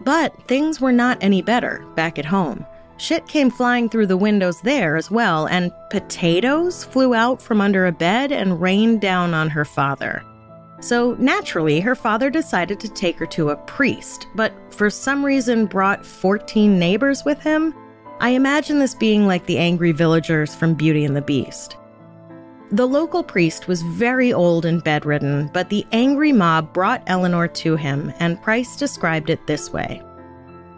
But 0.00 0.48
things 0.48 0.80
were 0.80 0.90
not 0.90 1.16
any 1.20 1.42
better 1.42 1.86
back 1.94 2.18
at 2.18 2.24
home. 2.24 2.66
Shit 2.96 3.28
came 3.28 3.52
flying 3.52 3.88
through 3.88 4.08
the 4.08 4.16
windows 4.16 4.60
there 4.62 4.96
as 4.96 5.12
well, 5.12 5.46
and 5.46 5.70
potatoes 5.90 6.82
flew 6.82 7.14
out 7.14 7.40
from 7.40 7.60
under 7.60 7.86
a 7.86 7.92
bed 7.92 8.32
and 8.32 8.60
rained 8.60 9.00
down 9.00 9.32
on 9.32 9.48
her 9.48 9.64
father. 9.64 10.24
So 10.82 11.14
naturally, 11.20 11.78
her 11.78 11.94
father 11.94 12.28
decided 12.28 12.80
to 12.80 12.88
take 12.88 13.16
her 13.18 13.26
to 13.26 13.50
a 13.50 13.56
priest, 13.56 14.26
but 14.34 14.52
for 14.70 14.90
some 14.90 15.24
reason 15.24 15.66
brought 15.66 16.04
14 16.04 16.76
neighbors 16.76 17.24
with 17.24 17.40
him. 17.40 17.72
I 18.18 18.30
imagine 18.30 18.80
this 18.80 18.94
being 18.94 19.28
like 19.28 19.46
the 19.46 19.58
angry 19.58 19.92
villagers 19.92 20.56
from 20.56 20.74
Beauty 20.74 21.04
and 21.04 21.16
the 21.16 21.22
Beast. 21.22 21.76
The 22.72 22.88
local 22.88 23.22
priest 23.22 23.68
was 23.68 23.82
very 23.82 24.32
old 24.32 24.64
and 24.64 24.82
bedridden, 24.82 25.50
but 25.52 25.68
the 25.68 25.86
angry 25.92 26.32
mob 26.32 26.72
brought 26.72 27.04
Eleanor 27.06 27.46
to 27.46 27.76
him, 27.76 28.12
and 28.18 28.42
Price 28.42 28.76
described 28.76 29.30
it 29.30 29.46
this 29.46 29.72
way 29.72 30.02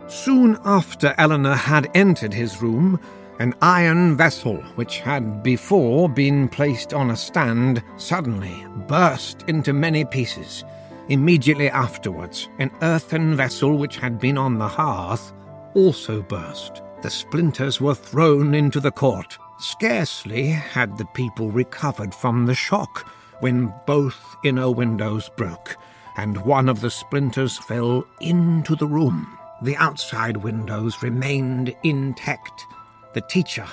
Soon 0.07 0.59
after 0.67 1.15
Eleanor 1.17 1.55
had 1.55 1.91
entered 1.95 2.35
his 2.35 2.61
room, 2.61 3.01
an 3.39 3.55
iron 3.63 4.17
vessel, 4.17 4.57
which 4.77 5.01
had 5.01 5.43
before 5.43 6.09
been 6.09 6.49
placed 6.49 6.95
on 6.95 7.11
a 7.11 7.17
stand, 7.17 7.83
suddenly 7.97 8.67
burst 8.87 9.43
into 9.49 9.73
many 9.73 10.05
pieces. 10.05 10.65
Immediately 11.09 11.69
afterwards, 11.69 12.49
an 12.59 12.71
earthen 12.83 13.37
vessel 13.37 13.77
which 13.77 13.97
had 13.97 14.19
been 14.19 14.39
on 14.39 14.59
the 14.59 14.69
hearth 14.69 15.33
also 15.75 16.23
burst. 16.23 16.83
The 17.03 17.11
splinters 17.11 17.81
were 17.81 17.95
thrown 17.95 18.55
into 18.55 18.81
the 18.81 18.93
court. 18.93 19.37
Scarcely 19.59 20.47
had 20.47 20.97
the 20.97 21.05
people 21.07 21.51
recovered 21.51 22.15
from 22.15 22.47
the 22.47 22.55
shock 22.55 23.07
when 23.41 23.73
both 23.87 24.37
inner 24.45 24.71
windows 24.71 25.29
broke, 25.37 25.77
and 26.17 26.45
one 26.45 26.69
of 26.69 26.81
the 26.81 26.91
splinters 26.91 27.59
fell 27.59 28.07
into 28.21 28.75
the 28.77 28.87
room. 28.87 29.39
The 29.63 29.77
outside 29.77 30.39
windows 30.39 31.03
remained 31.03 31.75
intact. 31.83 32.67
The 33.15 33.23
teacher, 33.23 33.67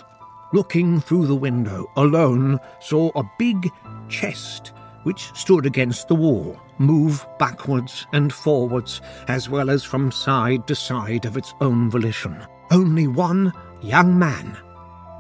looking 0.54 1.02
through 1.02 1.26
the 1.26 1.36
window 1.36 1.92
alone, 1.98 2.60
saw 2.80 3.10
a 3.16 3.30
big 3.38 3.70
chest 4.08 4.74
which 5.04 5.32
stood 5.34 5.66
against 5.66 6.08
the 6.08 6.16
wall 6.16 6.60
move 6.78 7.26
backwards 7.38 8.08
and 8.14 8.34
forwards, 8.34 9.02
as 9.28 9.50
well 9.50 9.70
as 9.70 9.84
from 9.84 10.12
side 10.12 10.68
to 10.68 10.76
side 10.76 11.26
of 11.26 11.38
its 11.38 11.54
own 11.62 11.90
volition. 11.90 12.46
Only 12.72 13.08
one 13.08 13.54
young 13.82 14.18
man 14.18 14.58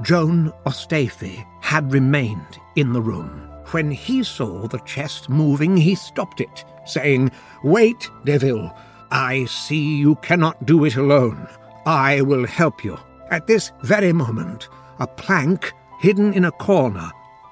Joan 0.01 0.51
Ostafy 0.65 1.45
had 1.61 1.91
remained 1.91 2.59
in 2.75 2.93
the 2.93 3.01
room. 3.01 3.47
When 3.71 3.91
he 3.91 4.23
saw 4.23 4.67
the 4.67 4.79
chest 4.79 5.29
moving, 5.29 5.77
he 5.77 5.95
stopped 5.95 6.41
it, 6.41 6.65
saying, 6.85 7.31
Wait, 7.63 8.09
Devil. 8.25 8.71
I 9.11 9.45
see 9.45 9.97
you 9.97 10.15
cannot 10.15 10.65
do 10.65 10.85
it 10.85 10.95
alone. 10.95 11.47
I 11.85 12.21
will 12.21 12.47
help 12.47 12.83
you. 12.83 12.97
At 13.31 13.47
this 13.47 13.71
very 13.81 14.11
moment, 14.11 14.67
a 14.99 15.07
plank 15.07 15.73
hidden 15.99 16.33
in 16.33 16.43
a 16.43 16.51
corner 16.51 17.09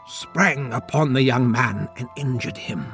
sprang 0.08 0.74
upon 0.74 1.14
the 1.14 1.24
young 1.24 1.50
man 1.50 1.88
and 1.96 2.10
injured 2.18 2.58
him. 2.58 2.86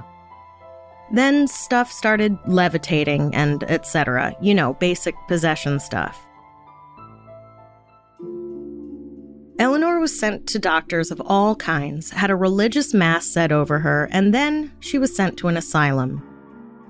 Then 1.11 1.47
stuff 1.47 1.91
started 1.91 2.37
levitating 2.45 3.33
and 3.33 3.63
etc. 3.63 4.35
You 4.39 4.53
know, 4.53 4.73
basic 4.73 5.15
possession 5.27 5.79
stuff. 5.79 6.27
Eleanor 9.57 9.99
was 9.99 10.19
sent 10.19 10.47
to 10.47 10.59
doctors 10.59 11.11
of 11.11 11.21
all 11.25 11.55
kinds, 11.55 12.11
had 12.11 12.29
a 12.29 12.35
religious 12.35 12.93
mass 12.93 13.25
said 13.25 13.51
over 13.51 13.79
her, 13.79 14.09
and 14.11 14.33
then 14.33 14.71
she 14.79 14.99
was 14.99 15.15
sent 15.15 15.37
to 15.37 15.47
an 15.47 15.57
asylum. 15.57 16.21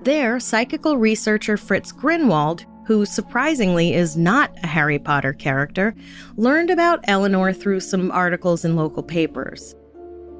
There, 0.02 0.40
psychical 0.40 0.98
researcher 0.98 1.56
Fritz 1.56 1.92
Grunewald, 1.92 2.66
who 2.86 3.04
surprisingly 3.04 3.94
is 3.94 4.16
not 4.16 4.56
a 4.62 4.66
Harry 4.66 4.98
Potter 4.98 5.32
character, 5.32 5.94
learned 6.36 6.70
about 6.70 7.00
Eleanor 7.04 7.52
through 7.52 7.80
some 7.80 8.10
articles 8.12 8.64
in 8.64 8.76
local 8.76 9.02
papers. 9.02 9.74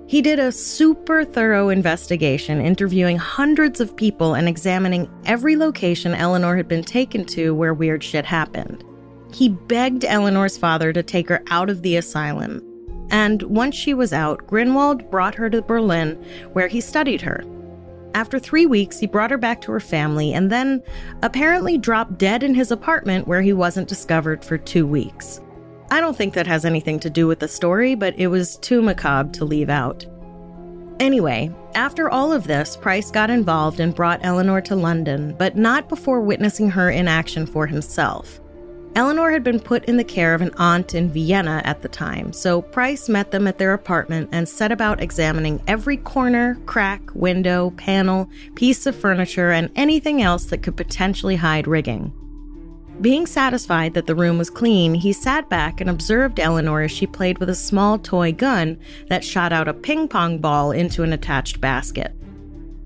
He 0.09 0.23
did 0.23 0.39
a 0.39 0.53
super 0.53 1.25
thorough 1.25 1.69
investigation, 1.69 2.61
interviewing 2.61 3.19
hundreds 3.19 3.81
of 3.81 3.97
people 3.97 4.35
and 4.35 4.49
examining 4.49 5.11
every 5.25 5.57
location 5.57 6.15
Eleanor 6.15 6.57
had 6.57 6.69
been 6.69 6.85
taken 6.85 7.25
to 7.27 7.53
where 7.53 7.75
weird 7.75 8.05
shit 8.05 8.25
happened. 8.25 8.85
He 9.35 9.49
begged 9.49 10.05
Eleanor's 10.05 10.57
father 10.57 10.93
to 10.93 11.03
take 11.03 11.29
her 11.29 11.43
out 11.51 11.69
of 11.69 11.83
the 11.83 11.97
asylum. 11.97 12.63
And 13.11 13.43
once 13.43 13.75
she 13.75 13.93
was 13.95 14.13
out, 14.13 14.47
Grunewald 14.47 15.11
brought 15.11 15.35
her 15.35 15.51
to 15.51 15.63
Berlin, 15.63 16.13
where 16.53 16.69
he 16.69 16.81
studied 16.81 17.23
her. 17.23 17.45
After 18.17 18.39
three 18.39 18.65
weeks, 18.65 18.99
he 18.99 19.07
brought 19.07 19.31
her 19.31 19.37
back 19.37 19.61
to 19.61 19.73
her 19.73 19.79
family 19.79 20.33
and 20.33 20.51
then 20.51 20.83
apparently 21.23 21.77
dropped 21.77 22.17
dead 22.17 22.43
in 22.43 22.55
his 22.55 22.71
apartment 22.71 23.29
where 23.29 23.43
he 23.43 23.53
wasn't 23.53 23.89
discovered 23.89 24.43
for 24.43 24.57
two 24.57 24.87
weeks. 24.87 25.43
I 25.91 26.01
don't 26.01 26.17
think 26.17 26.33
that 26.33 26.47
has 26.47 26.65
anything 26.65 26.99
to 27.01 27.11
do 27.11 27.27
with 27.27 27.41
the 27.41 27.47
story, 27.47 27.95
but 27.95 28.19
it 28.19 28.29
was 28.29 28.57
too 28.57 28.81
macabre 28.81 29.33
to 29.33 29.45
leave 29.45 29.69
out. 29.69 30.07
Anyway, 30.99 31.55
after 31.75 32.09
all 32.09 32.33
of 32.33 32.47
this, 32.47 32.75
Price 32.75 33.11
got 33.11 33.29
involved 33.29 33.81
and 33.81 33.95
brought 33.95 34.25
Eleanor 34.25 34.63
to 34.63 34.77
London, 34.77 35.35
but 35.39 35.59
not 35.59 35.91
before 35.91 36.23
witnessing 36.23 36.71
her 36.71 36.89
in 36.89 37.09
action 37.09 37.45
for 37.45 37.67
himself. 37.67 38.41
Eleanor 38.97 39.31
had 39.31 39.45
been 39.45 39.61
put 39.61 39.85
in 39.85 39.99
the 39.99 40.05
care 40.05 40.33
of 40.33 40.41
an 40.41 40.51
aunt 40.57 40.95
in 40.95 41.11
Vienna 41.11 41.61
at 41.67 41.83
the 41.83 41.89
time, 41.89 42.33
so 42.33 42.63
Price 42.63 43.11
met 43.11 43.31
them 43.31 43.47
at 43.47 43.59
their 43.59 43.75
apartment 43.75 44.31
and 44.33 44.49
set 44.49 44.73
about 44.73 45.03
examining 45.03 45.61
every 45.67 45.99
corner, 45.99 46.57
crack, 46.65 47.03
window, 47.15 47.75
panel, 47.77 48.27
piece 48.55 48.87
of 48.87 48.97
furniture, 48.97 49.51
and 49.51 49.71
anything 49.77 50.23
else 50.23 50.47
that 50.47 50.63
could 50.63 50.79
potentially 50.79 51.37
hide 51.37 51.69
rigging. 51.69 52.11
Being 53.03 53.27
satisfied 53.27 53.93
that 53.93 54.07
the 54.07 54.15
room 54.15 54.39
was 54.39 54.49
clean, 54.49 54.95
he 54.95 55.13
sat 55.13 55.51
back 55.51 55.83
and 55.83 55.91
observed 55.91 56.41
Eleanor 56.41 56.81
as 56.81 56.91
she 56.91 57.07
played 57.07 57.37
with 57.37 57.51
a 57.51 57.55
small 57.55 57.99
toy 57.99 58.33
gun 58.33 58.79
that 59.11 59.23
shot 59.23 59.53
out 59.53 59.69
a 59.69 59.75
ping 59.75 60.09
pong 60.09 60.39
ball 60.39 60.71
into 60.73 61.03
an 61.03 61.13
attached 61.13 61.61
basket. 61.61 62.16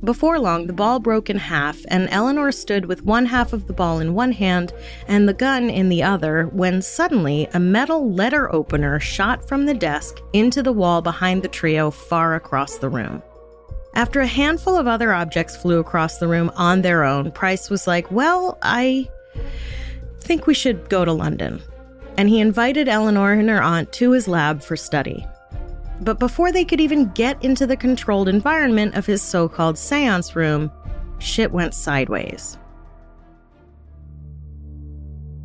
Before 0.02 0.38
long, 0.38 0.66
the 0.66 0.72
ball 0.72 0.98
broke 0.98 1.28
in 1.28 1.36
half, 1.36 1.78
and 1.88 2.08
Eleanor 2.10 2.52
stood 2.52 2.86
with 2.86 3.04
one 3.04 3.26
half 3.26 3.52
of 3.52 3.66
the 3.66 3.74
ball 3.74 3.98
in 3.98 4.14
one 4.14 4.32
hand 4.32 4.72
and 5.06 5.28
the 5.28 5.34
gun 5.34 5.68
in 5.68 5.90
the 5.90 6.02
other 6.02 6.46
when 6.52 6.80
suddenly 6.80 7.48
a 7.52 7.60
metal 7.60 8.10
letter 8.10 8.50
opener 8.54 8.98
shot 8.98 9.46
from 9.46 9.66
the 9.66 9.74
desk 9.74 10.18
into 10.32 10.62
the 10.62 10.72
wall 10.72 11.02
behind 11.02 11.42
the 11.42 11.48
trio 11.48 11.90
far 11.90 12.34
across 12.34 12.78
the 12.78 12.88
room. 12.88 13.22
After 13.94 14.20
a 14.20 14.26
handful 14.26 14.76
of 14.76 14.86
other 14.86 15.12
objects 15.12 15.56
flew 15.56 15.80
across 15.80 16.18
the 16.18 16.28
room 16.28 16.50
on 16.56 16.80
their 16.80 17.04
own, 17.04 17.30
Price 17.32 17.68
was 17.68 17.86
like, 17.86 18.10
Well, 18.10 18.56
I 18.62 19.06
think 20.20 20.46
we 20.46 20.54
should 20.54 20.88
go 20.88 21.04
to 21.04 21.12
London. 21.12 21.60
And 22.16 22.28
he 22.28 22.40
invited 22.40 22.88
Eleanor 22.88 23.32
and 23.32 23.50
her 23.50 23.62
aunt 23.62 23.92
to 23.94 24.12
his 24.12 24.28
lab 24.28 24.62
for 24.62 24.76
study. 24.76 25.26
But 26.00 26.18
before 26.18 26.50
they 26.50 26.64
could 26.64 26.80
even 26.80 27.10
get 27.12 27.42
into 27.44 27.66
the 27.66 27.76
controlled 27.76 28.28
environment 28.28 28.94
of 28.94 29.06
his 29.06 29.20
so 29.20 29.48
called 29.48 29.76
seance 29.76 30.34
room, 30.34 30.70
shit 31.18 31.52
went 31.52 31.74
sideways. 31.74 32.56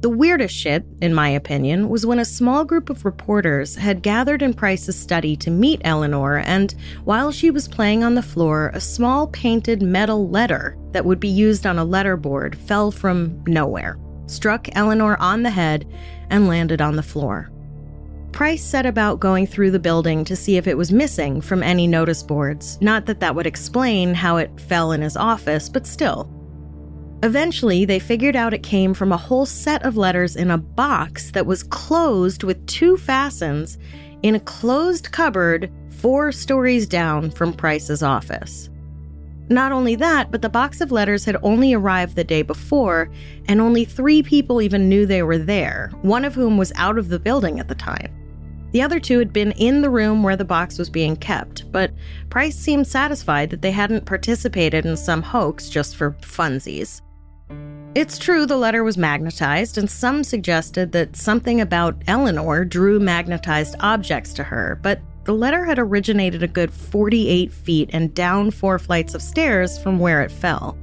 The 0.01 0.09
weirdest 0.09 0.55
shit, 0.55 0.85
in 1.01 1.15
my 1.15 1.29
opinion, 1.29 1.89
was 1.89 2.05
when 2.05 2.19
a 2.19 2.25
small 2.25 2.63
group 2.63 2.91
of 2.91 3.05
reporters 3.05 3.75
had 3.75 4.03
gathered 4.03 4.43
in 4.43 4.53
Price's 4.53 4.95
study 4.95 5.35
to 5.37 5.49
meet 5.49 5.81
Eleanor, 5.83 6.37
and 6.45 6.75
while 7.05 7.31
she 7.31 7.49
was 7.49 7.67
playing 7.67 8.03
on 8.03 8.13
the 8.13 8.21
floor, 8.21 8.69
a 8.75 8.79
small 8.79 9.27
painted 9.27 9.81
metal 9.81 10.29
letter 10.29 10.77
that 10.91 11.05
would 11.05 11.19
be 11.19 11.27
used 11.27 11.65
on 11.65 11.79
a 11.79 11.85
letterboard 11.85 12.55
fell 12.55 12.91
from 12.91 13.43
nowhere, 13.47 13.97
struck 14.27 14.67
Eleanor 14.73 15.17
on 15.19 15.41
the 15.41 15.49
head, 15.49 15.91
and 16.29 16.47
landed 16.47 16.81
on 16.81 16.97
the 16.97 17.03
floor. 17.03 17.49
Price 18.35 18.65
set 18.65 18.85
about 18.85 19.21
going 19.21 19.47
through 19.47 19.71
the 19.71 19.79
building 19.79 20.25
to 20.25 20.35
see 20.35 20.57
if 20.57 20.67
it 20.67 20.77
was 20.77 20.91
missing 20.91 21.39
from 21.39 21.63
any 21.63 21.87
notice 21.87 22.21
boards. 22.21 22.77
Not 22.81 23.05
that 23.05 23.21
that 23.21 23.33
would 23.33 23.47
explain 23.47 24.13
how 24.13 24.35
it 24.35 24.59
fell 24.59 24.91
in 24.91 25.01
his 25.01 25.15
office, 25.15 25.69
but 25.69 25.87
still. 25.87 26.29
Eventually, 27.23 27.85
they 27.85 27.97
figured 27.97 28.35
out 28.35 28.53
it 28.53 28.61
came 28.61 28.93
from 28.93 29.13
a 29.13 29.17
whole 29.17 29.45
set 29.45 29.83
of 29.83 29.95
letters 29.95 30.35
in 30.35 30.51
a 30.51 30.57
box 30.57 31.31
that 31.31 31.45
was 31.45 31.63
closed 31.63 32.43
with 32.43 32.67
two 32.67 32.97
fastens 32.97 33.77
in 34.21 34.35
a 34.35 34.41
closed 34.41 35.13
cupboard 35.13 35.71
four 35.89 36.33
stories 36.33 36.85
down 36.87 37.31
from 37.31 37.53
Price's 37.53 38.03
office. 38.03 38.69
Not 39.47 39.71
only 39.71 39.95
that, 39.95 40.29
but 40.29 40.41
the 40.41 40.49
box 40.49 40.81
of 40.81 40.91
letters 40.91 41.23
had 41.23 41.37
only 41.41 41.73
arrived 41.73 42.17
the 42.17 42.25
day 42.25 42.41
before, 42.41 43.09
and 43.47 43.61
only 43.61 43.85
three 43.85 44.21
people 44.21 44.61
even 44.61 44.89
knew 44.89 45.05
they 45.05 45.23
were 45.23 45.37
there, 45.37 45.89
one 46.01 46.25
of 46.25 46.35
whom 46.35 46.57
was 46.57 46.73
out 46.75 46.97
of 46.97 47.07
the 47.07 47.19
building 47.19 47.61
at 47.61 47.69
the 47.69 47.75
time. 47.75 48.11
The 48.75 48.81
other 48.81 48.99
two 48.99 49.19
had 49.19 49.31
been 49.31 49.53
in 49.53 49.79
the 49.79 49.89
room 49.89 50.21
where 50.21 50.35
the 50.35 50.43
box 50.43 50.77
was 50.77 50.89
being 50.89 51.15
kept, 51.15 51.71
but 51.71 51.93
Price 52.29 52.57
seemed 52.57 52.85
satisfied 52.85 53.49
that 53.51 53.61
they 53.61 53.71
hadn't 53.71 54.05
participated 54.05 54.85
in 54.85 54.97
some 54.97 55.21
hoax 55.21 55.69
just 55.69 55.95
for 55.95 56.11
funsies. 56.19 57.01
It's 57.95 58.19
true 58.19 58.45
the 58.45 58.57
letter 58.57 58.83
was 58.83 58.97
magnetized, 58.97 59.77
and 59.77 59.89
some 59.89 60.25
suggested 60.25 60.91
that 60.91 61.15
something 61.15 61.61
about 61.61 62.01
Eleanor 62.07 62.65
drew 62.65 62.99
magnetized 62.99 63.77
objects 63.79 64.33
to 64.33 64.43
her, 64.43 64.77
but 64.83 64.99
the 65.23 65.33
letter 65.33 65.63
had 65.63 65.79
originated 65.79 66.43
a 66.43 66.47
good 66.49 66.69
48 66.69 67.53
feet 67.53 67.89
and 67.93 68.13
down 68.13 68.51
four 68.51 68.77
flights 68.77 69.13
of 69.13 69.21
stairs 69.21 69.79
from 69.79 69.99
where 69.99 70.21
it 70.21 70.31
fell. 70.31 70.77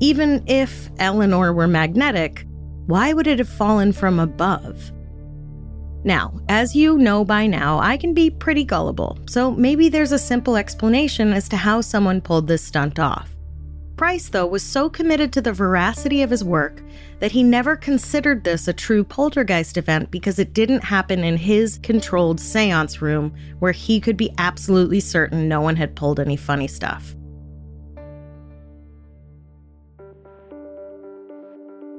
Even 0.00 0.42
if 0.48 0.90
Eleanor 0.98 1.52
were 1.52 1.68
magnetic, 1.68 2.44
why 2.86 3.12
would 3.12 3.28
it 3.28 3.38
have 3.38 3.48
fallen 3.48 3.92
from 3.92 4.18
above? 4.18 4.90
Now, 6.04 6.40
as 6.48 6.74
you 6.74 6.98
know 6.98 7.24
by 7.24 7.46
now, 7.46 7.78
I 7.78 7.96
can 7.96 8.12
be 8.12 8.28
pretty 8.28 8.64
gullible, 8.64 9.18
so 9.28 9.52
maybe 9.52 9.88
there's 9.88 10.12
a 10.12 10.18
simple 10.18 10.56
explanation 10.56 11.32
as 11.32 11.48
to 11.50 11.56
how 11.56 11.80
someone 11.80 12.20
pulled 12.20 12.48
this 12.48 12.64
stunt 12.64 12.98
off. 12.98 13.36
Price, 13.96 14.28
though, 14.28 14.46
was 14.46 14.64
so 14.64 14.88
committed 14.88 15.32
to 15.32 15.40
the 15.40 15.52
veracity 15.52 16.22
of 16.22 16.30
his 16.30 16.42
work 16.42 16.82
that 17.20 17.30
he 17.30 17.44
never 17.44 17.76
considered 17.76 18.42
this 18.42 18.66
a 18.66 18.72
true 18.72 19.04
poltergeist 19.04 19.76
event 19.76 20.10
because 20.10 20.40
it 20.40 20.54
didn't 20.54 20.82
happen 20.82 21.22
in 21.22 21.36
his 21.36 21.78
controlled 21.84 22.40
seance 22.40 23.00
room 23.00 23.32
where 23.60 23.70
he 23.70 24.00
could 24.00 24.16
be 24.16 24.34
absolutely 24.38 24.98
certain 24.98 25.46
no 25.46 25.60
one 25.60 25.76
had 25.76 25.94
pulled 25.94 26.18
any 26.18 26.36
funny 26.36 26.66
stuff. 26.66 27.14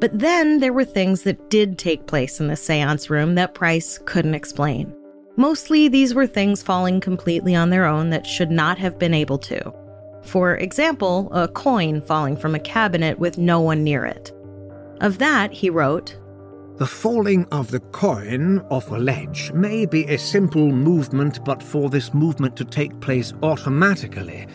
But 0.03 0.19
then 0.19 0.59
there 0.59 0.73
were 0.73 0.83
things 0.83 1.21
that 1.21 1.49
did 1.49 1.77
take 1.77 2.07
place 2.07 2.41
in 2.41 2.49
the 2.49 2.57
seance 2.57 3.09
room 3.09 3.35
that 3.35 3.53
Price 3.53 3.99
couldn't 4.03 4.33
explain. 4.35 4.93
Mostly, 5.37 5.87
these 5.87 6.13
were 6.13 6.27
things 6.27 6.61
falling 6.61 6.99
completely 6.99 7.55
on 7.55 7.69
their 7.69 7.85
own 7.85 8.09
that 8.09 8.27
should 8.27 8.51
not 8.51 8.77
have 8.79 8.99
been 8.99 9.13
able 9.13 9.37
to. 9.37 9.73
For 10.21 10.57
example, 10.57 11.31
a 11.31 11.47
coin 11.47 12.01
falling 12.01 12.35
from 12.35 12.53
a 12.53 12.59
cabinet 12.59 13.17
with 13.17 13.37
no 13.37 13.61
one 13.61 13.81
near 13.81 14.03
it. 14.03 14.33
Of 14.99 15.19
that, 15.19 15.53
he 15.53 15.69
wrote 15.69 16.19
The 16.75 16.85
falling 16.85 17.45
of 17.53 17.71
the 17.71 17.79
coin 17.79 18.59
off 18.69 18.91
a 18.91 18.97
ledge 18.97 19.53
may 19.53 19.85
be 19.85 20.03
a 20.07 20.17
simple 20.17 20.73
movement, 20.73 21.45
but 21.45 21.63
for 21.63 21.89
this 21.89 22.13
movement 22.13 22.57
to 22.57 22.65
take 22.65 22.99
place 22.99 23.31
automatically 23.41 24.47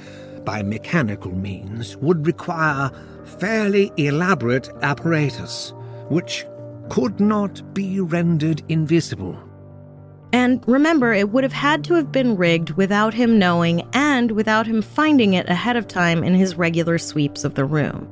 by 0.45 0.63
mechanical 0.63 1.33
means 1.33 1.97
would 1.97 2.27
require 2.27 2.91
fairly 3.29 3.93
elaborate 3.97 4.69
apparatus, 4.83 5.73
which 6.09 6.47
could 6.88 7.21
not 7.21 7.75
be 7.75 8.01
rendered 8.01 8.62
invisible. 8.69 9.38
And 10.33 10.62
remember, 10.69 11.12
it 11.12 11.31
would 11.31 11.45
have 11.45 11.53
had 11.53 11.85
to 11.85 11.95
have 11.95 12.12
been 12.12 12.37
rigged 12.37 12.71
without 12.73 13.14
him 13.14 13.38
knowing 13.38 13.87
and 13.95 14.31
without 14.33 14.67
him 14.67 14.83
finding 14.83 15.35
it 15.35 15.49
ahead 15.49 15.77
of 15.77 15.88
time 15.88 16.23
in 16.23 16.35
his 16.35 16.57
regular 16.57 16.99
sweeps 16.99 17.45
of 17.45 17.55
the 17.55 17.64
room. 17.64 18.07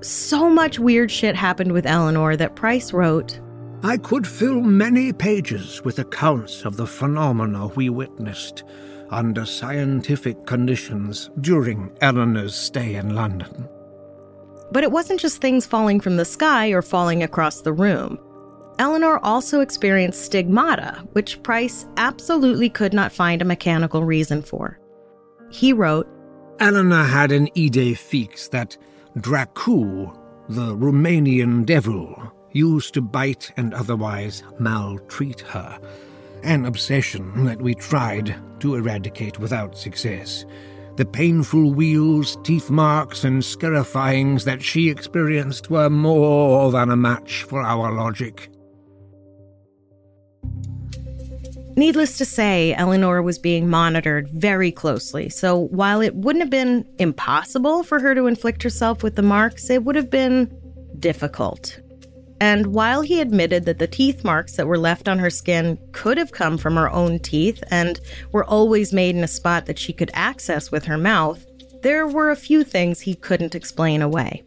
So 0.00 0.48
much 0.48 0.78
weird 0.78 1.10
shit 1.10 1.36
happened 1.36 1.72
with 1.72 1.86
Eleanor 1.86 2.36
that 2.36 2.56
Price 2.56 2.92
wrote 2.92 3.38
I 3.84 3.96
could 3.96 4.26
fill 4.26 4.60
many 4.60 5.12
pages 5.12 5.82
with 5.84 5.98
accounts 5.98 6.64
of 6.64 6.76
the 6.76 6.86
phenomena 6.86 7.66
we 7.68 7.88
witnessed 7.90 8.62
under 9.10 9.44
scientific 9.44 10.46
conditions 10.46 11.30
during 11.40 11.90
Eleanor's 12.00 12.54
stay 12.54 12.94
in 12.94 13.14
London. 13.14 13.68
But 14.72 14.84
it 14.84 14.90
wasn't 14.90 15.20
just 15.20 15.40
things 15.40 15.66
falling 15.66 16.00
from 16.00 16.16
the 16.16 16.24
sky 16.24 16.70
or 16.70 16.82
falling 16.82 17.22
across 17.22 17.60
the 17.60 17.72
room. 17.72 18.18
Eleanor 18.78 19.18
also 19.22 19.60
experienced 19.60 20.24
stigmata, 20.24 21.06
which 21.12 21.42
Price 21.42 21.86
absolutely 21.98 22.70
could 22.70 22.94
not 22.94 23.12
find 23.12 23.42
a 23.42 23.44
mechanical 23.44 24.02
reason 24.02 24.42
for. 24.42 24.80
He 25.50 25.72
wrote 25.72 26.08
Eleanor 26.58 27.04
had 27.04 27.32
an 27.32 27.48
idée 27.48 27.96
fixe 27.96 28.48
that 28.48 28.76
Dracu, 29.18 30.16
the 30.48 30.74
Romanian 30.74 31.66
devil, 31.66 32.32
used 32.52 32.94
to 32.94 33.02
bite 33.02 33.52
and 33.56 33.74
otherwise 33.74 34.42
maltreat 34.58 35.40
her, 35.40 35.78
an 36.42 36.64
obsession 36.64 37.44
that 37.44 37.60
we 37.60 37.74
tried 37.74 38.34
to 38.60 38.74
eradicate 38.74 39.38
without 39.38 39.76
success. 39.76 40.46
The 41.02 41.08
painful 41.08 41.72
wheals, 41.72 42.38
teeth 42.44 42.70
marks, 42.70 43.24
and 43.24 43.42
scarifyings 43.42 44.44
that 44.44 44.62
she 44.62 44.88
experienced 44.88 45.68
were 45.68 45.90
more 45.90 46.70
than 46.70 46.90
a 46.90 46.96
match 46.96 47.42
for 47.42 47.60
our 47.60 47.92
logic. 47.92 48.48
Needless 51.74 52.18
to 52.18 52.24
say, 52.24 52.72
Eleanor 52.74 53.20
was 53.20 53.36
being 53.36 53.68
monitored 53.68 54.28
very 54.30 54.70
closely, 54.70 55.28
so 55.28 55.56
while 55.72 56.00
it 56.00 56.14
wouldn't 56.14 56.44
have 56.44 56.50
been 56.50 56.86
impossible 57.00 57.82
for 57.82 57.98
her 57.98 58.14
to 58.14 58.28
inflict 58.28 58.62
herself 58.62 59.02
with 59.02 59.16
the 59.16 59.22
marks, 59.22 59.70
it 59.70 59.82
would 59.82 59.96
have 59.96 60.08
been 60.08 60.56
difficult. 61.00 61.80
And 62.42 62.74
while 62.74 63.02
he 63.02 63.20
admitted 63.20 63.66
that 63.66 63.78
the 63.78 63.86
teeth 63.86 64.24
marks 64.24 64.56
that 64.56 64.66
were 64.66 64.76
left 64.76 65.06
on 65.06 65.20
her 65.20 65.30
skin 65.30 65.78
could 65.92 66.18
have 66.18 66.32
come 66.32 66.58
from 66.58 66.74
her 66.74 66.90
own 66.90 67.20
teeth 67.20 67.62
and 67.70 68.00
were 68.32 68.42
always 68.44 68.92
made 68.92 69.14
in 69.14 69.22
a 69.22 69.28
spot 69.28 69.66
that 69.66 69.78
she 69.78 69.92
could 69.92 70.10
access 70.12 70.72
with 70.72 70.84
her 70.86 70.98
mouth, 70.98 71.46
there 71.82 72.04
were 72.04 72.32
a 72.32 72.36
few 72.36 72.64
things 72.64 72.98
he 72.98 73.14
couldn't 73.14 73.54
explain 73.54 74.02
away. 74.02 74.42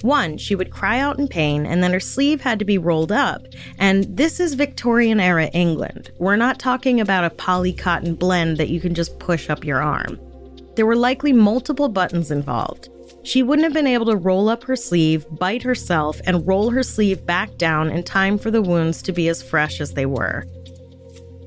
One, 0.00 0.38
she 0.38 0.54
would 0.54 0.70
cry 0.70 1.00
out 1.00 1.18
in 1.18 1.28
pain, 1.28 1.66
and 1.66 1.82
then 1.82 1.92
her 1.92 2.00
sleeve 2.00 2.40
had 2.40 2.58
to 2.60 2.64
be 2.64 2.78
rolled 2.78 3.12
up. 3.12 3.42
And 3.78 4.04
this 4.04 4.40
is 4.40 4.54
Victorian 4.54 5.20
era 5.20 5.48
England. 5.48 6.10
We're 6.16 6.36
not 6.36 6.58
talking 6.58 6.98
about 6.98 7.24
a 7.24 7.36
poly 7.36 7.74
cotton 7.74 8.14
blend 8.14 8.56
that 8.56 8.70
you 8.70 8.80
can 8.80 8.94
just 8.94 9.18
push 9.18 9.50
up 9.50 9.66
your 9.66 9.82
arm. 9.82 10.18
There 10.76 10.86
were 10.86 10.96
likely 10.96 11.34
multiple 11.34 11.90
buttons 11.90 12.30
involved. 12.30 12.88
She 13.28 13.42
wouldn't 13.42 13.64
have 13.64 13.74
been 13.74 13.86
able 13.86 14.06
to 14.06 14.16
roll 14.16 14.48
up 14.48 14.64
her 14.64 14.74
sleeve, 14.74 15.26
bite 15.30 15.62
herself, 15.62 16.18
and 16.24 16.46
roll 16.46 16.70
her 16.70 16.82
sleeve 16.82 17.26
back 17.26 17.58
down 17.58 17.90
in 17.90 18.02
time 18.02 18.38
for 18.38 18.50
the 18.50 18.62
wounds 18.62 19.02
to 19.02 19.12
be 19.12 19.28
as 19.28 19.42
fresh 19.42 19.82
as 19.82 19.92
they 19.92 20.06
were. 20.06 20.46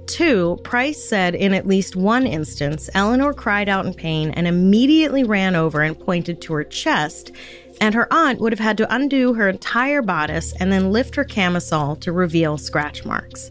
Two, 0.05 0.59
Price 0.63 1.03
said 1.03 1.33
in 1.33 1.55
at 1.55 1.65
least 1.65 1.95
one 1.95 2.27
instance, 2.27 2.87
Eleanor 2.93 3.33
cried 3.33 3.67
out 3.67 3.87
in 3.87 3.95
pain 3.95 4.29
and 4.29 4.47
immediately 4.47 5.23
ran 5.23 5.55
over 5.55 5.81
and 5.81 5.99
pointed 5.99 6.39
to 6.43 6.53
her 6.53 6.63
chest, 6.63 7.31
and 7.79 7.95
her 7.95 8.07
aunt 8.13 8.39
would 8.39 8.53
have 8.53 8.59
had 8.59 8.77
to 8.77 8.93
undo 8.93 9.33
her 9.33 9.49
entire 9.49 10.03
bodice 10.03 10.53
and 10.59 10.71
then 10.71 10.91
lift 10.91 11.15
her 11.15 11.23
camisole 11.23 11.95
to 11.95 12.11
reveal 12.11 12.59
scratch 12.59 13.03
marks. 13.05 13.49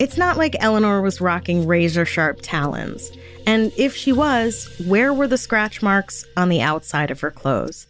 It's 0.00 0.16
not 0.16 0.38
like 0.38 0.56
Eleanor 0.60 1.02
was 1.02 1.20
rocking 1.20 1.66
razor 1.66 2.06
sharp 2.06 2.38
talons. 2.40 3.12
And 3.46 3.70
if 3.76 3.94
she 3.94 4.12
was, 4.12 4.66
where 4.86 5.12
were 5.12 5.28
the 5.28 5.36
scratch 5.36 5.82
marks 5.82 6.24
on 6.38 6.48
the 6.48 6.62
outside 6.62 7.10
of 7.10 7.20
her 7.20 7.30
clothes? 7.30 7.86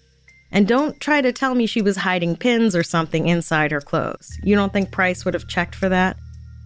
And 0.50 0.66
don't 0.66 0.98
try 0.98 1.20
to 1.20 1.32
tell 1.32 1.54
me 1.54 1.66
she 1.66 1.82
was 1.82 1.96
hiding 1.96 2.34
pins 2.34 2.74
or 2.74 2.82
something 2.82 3.28
inside 3.28 3.70
her 3.70 3.80
clothes. 3.80 4.36
You 4.42 4.56
don't 4.56 4.72
think 4.72 4.90
Price 4.90 5.24
would 5.24 5.34
have 5.34 5.46
checked 5.46 5.76
for 5.76 5.88
that? 5.88 6.16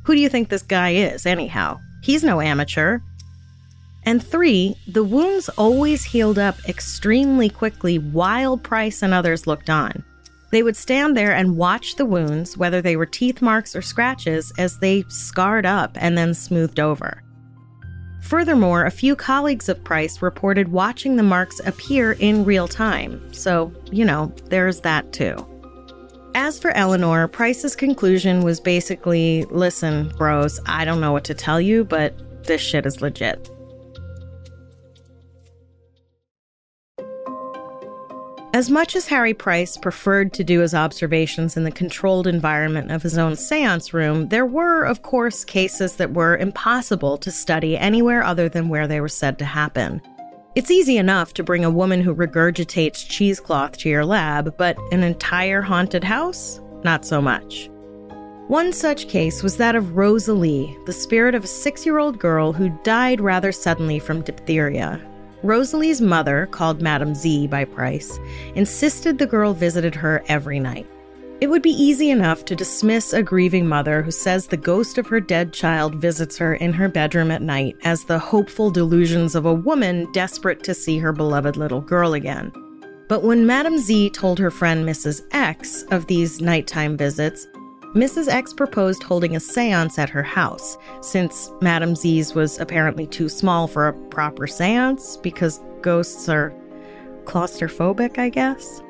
Who 0.07 0.15
do 0.15 0.21
you 0.21 0.31
think 0.31 0.49
this 0.49 0.63
guy 0.63 0.93
is, 0.95 1.27
anyhow? 1.27 1.79
He's 2.03 2.25
no 2.25 2.41
amateur. 2.41 3.01
And 4.07 4.25
three, 4.25 4.77
the 4.87 5.05
wounds 5.05 5.51
always 5.51 6.05
healed 6.05 6.39
up 6.39 6.57
extremely 6.67 7.51
quickly 7.51 7.99
while 7.99 8.57
Price 8.57 9.03
and 9.03 9.13
others 9.13 9.47
looked 9.47 9.69
on. 9.69 10.05
They 10.55 10.63
would 10.63 10.77
stand 10.77 11.17
there 11.17 11.35
and 11.35 11.57
watch 11.57 11.97
the 11.97 12.07
wounds, 12.07 12.57
whether 12.57 12.81
they 12.81 12.95
were 12.95 13.07
teeth 13.07 13.43
marks 13.43 13.75
or 13.75 13.83
scratches, 13.83 14.53
as 14.57 14.79
they 14.79 15.03
scarred 15.09 15.67
up 15.67 15.99
and 16.01 16.17
then 16.17 16.33
smoothed 16.33 16.79
over. 16.79 17.25
Furthermore, 18.23 18.85
a 18.85 18.91
few 18.93 19.17
colleagues 19.17 19.69
of 19.69 19.83
Price 19.83 20.23
reported 20.23 20.69
watching 20.69 21.17
the 21.17 21.25
marks 21.25 21.61
appear 21.67 22.13
in 22.21 22.45
real 22.45 22.69
time, 22.69 23.21
so, 23.35 23.73
you 23.91 24.05
know, 24.05 24.33
there's 24.45 24.79
that 24.83 25.13
too. 25.13 25.35
As 26.37 26.61
for 26.61 26.71
Eleanor, 26.71 27.27
Price's 27.27 27.75
conclusion 27.75 28.45
was 28.45 28.61
basically 28.61 29.47
listen, 29.51 30.13
bros, 30.17 30.61
I 30.67 30.85
don't 30.85 31.01
know 31.01 31.11
what 31.11 31.25
to 31.25 31.35
tell 31.35 31.61
you, 31.61 31.85
but 31.85 32.45
this 32.45 32.61
shit 32.61 32.87
is 32.87 33.03
legit. 33.03 33.51
As 38.55 38.71
much 38.71 38.95
as 38.95 39.09
Harry 39.09 39.35
Price 39.35 39.77
preferred 39.77 40.33
to 40.35 40.45
do 40.45 40.61
his 40.61 40.75
observations 40.75 41.57
in 41.57 41.65
the 41.65 41.73
controlled 41.73 42.29
environment 42.29 42.93
of 42.93 43.03
his 43.03 43.19
own 43.19 43.35
seance 43.35 43.93
room, 43.93 44.29
there 44.29 44.47
were, 44.47 44.85
of 44.85 45.03
course, 45.03 45.45
cases 45.45 45.97
that 45.97 46.15
were 46.15 46.37
impossible 46.37 47.19
to 47.19 47.33
study 47.33 47.77
anywhere 47.77 48.23
other 48.23 48.49
than 48.49 48.69
where 48.69 48.87
they 48.87 49.01
were 49.01 49.09
said 49.09 49.41
to 49.41 49.45
happen. 49.45 50.01
It's 50.55 50.71
easy 50.71 50.99
enough 50.99 51.35
to 51.35 51.43
bring 51.43 51.65
a 51.65 51.71
woman 51.71 52.01
who 52.01 52.15
regurgitates 52.15 53.09
cheesecloth 53.09 53.77
to 53.79 53.89
your 53.89 54.05
lab, 54.05 54.57
but 54.57 54.79
an 54.93 55.03
entire 55.03 55.61
haunted 55.61 56.05
house? 56.05 56.61
Not 56.85 57.05
so 57.05 57.21
much. 57.21 57.69
One 58.47 58.73
such 58.73 59.09
case 59.09 59.43
was 59.43 59.57
that 59.57 59.75
of 59.75 59.97
Rosalie, 59.97 60.79
the 60.87 60.93
spirit 60.93 61.35
of 61.35 61.43
a 61.43 61.49
six 61.49 61.85
year 61.85 61.99
old 61.99 62.21
girl 62.21 62.53
who 62.53 62.79
died 62.85 63.21
rather 63.21 63.51
suddenly 63.51 63.99
from 63.99 64.23
diphtheria. 64.23 65.05
Rosalie's 65.45 66.01
mother, 66.01 66.47
called 66.47 66.81
Madame 66.81 67.15
Z 67.15 67.49
by 67.49 67.67
Price, 67.67 68.19
insisted 68.55 69.19
the 69.19 69.27
girl 69.27 69.53
visited 69.53 69.95
her 69.95 70.25
every 70.27 70.59
night. 70.59 70.87
It 71.43 71.51
would 71.51 71.61
be 71.61 71.71
easy 71.71 72.09
enough 72.09 72.47
to 72.47 72.57
dismiss 72.57 73.13
a 73.13 73.23
grieving 73.23 73.67
mother 73.67 74.01
who 74.01 74.11
says 74.11 74.47
the 74.47 74.57
ghost 74.57 74.97
of 74.97 75.07
her 75.09 75.21
dead 75.21 75.53
child 75.53 75.97
visits 75.97 76.39
her 76.39 76.55
in 76.55 76.73
her 76.73 76.89
bedroom 76.89 77.31
at 77.31 77.43
night 77.43 77.77
as 77.85 78.05
the 78.05 78.19
hopeful 78.19 78.71
delusions 78.71 79.35
of 79.35 79.45
a 79.45 79.53
woman 79.53 80.11
desperate 80.13 80.63
to 80.63 80.73
see 80.73 80.97
her 80.97 81.13
beloved 81.13 81.59
little 81.59 81.83
girl 81.83 82.15
again. 82.15 82.51
But 83.07 83.23
when 83.23 83.47
Madame 83.47 83.77
Z 83.77 84.11
told 84.11 84.39
her 84.39 84.51
friend 84.51 84.89
Mrs. 84.89 85.27
X 85.33 85.83
of 85.91 86.07
these 86.07 86.41
nighttime 86.41 86.97
visits, 86.97 87.47
Mrs. 87.95 88.27
X 88.27 88.53
proposed 88.53 89.05
holding 89.05 89.37
a 89.37 89.41
seance 89.41 90.01
at 90.01 90.11
her 90.11 90.23
house, 90.23 90.77
since 91.01 91.53
Madame 91.61 91.95
Z's 91.95 92.35
was 92.35 92.59
apparently 92.59 93.07
too 93.07 93.29
small 93.29 93.69
for 93.69 93.87
a 93.87 93.93
proper 94.09 94.49
seance 94.49 95.17
because 95.19 95.63
ghosts 95.81 96.29
are 96.29 96.53
claustrophobic, 97.25 98.19
I 98.19 98.31
guess. 98.31 98.83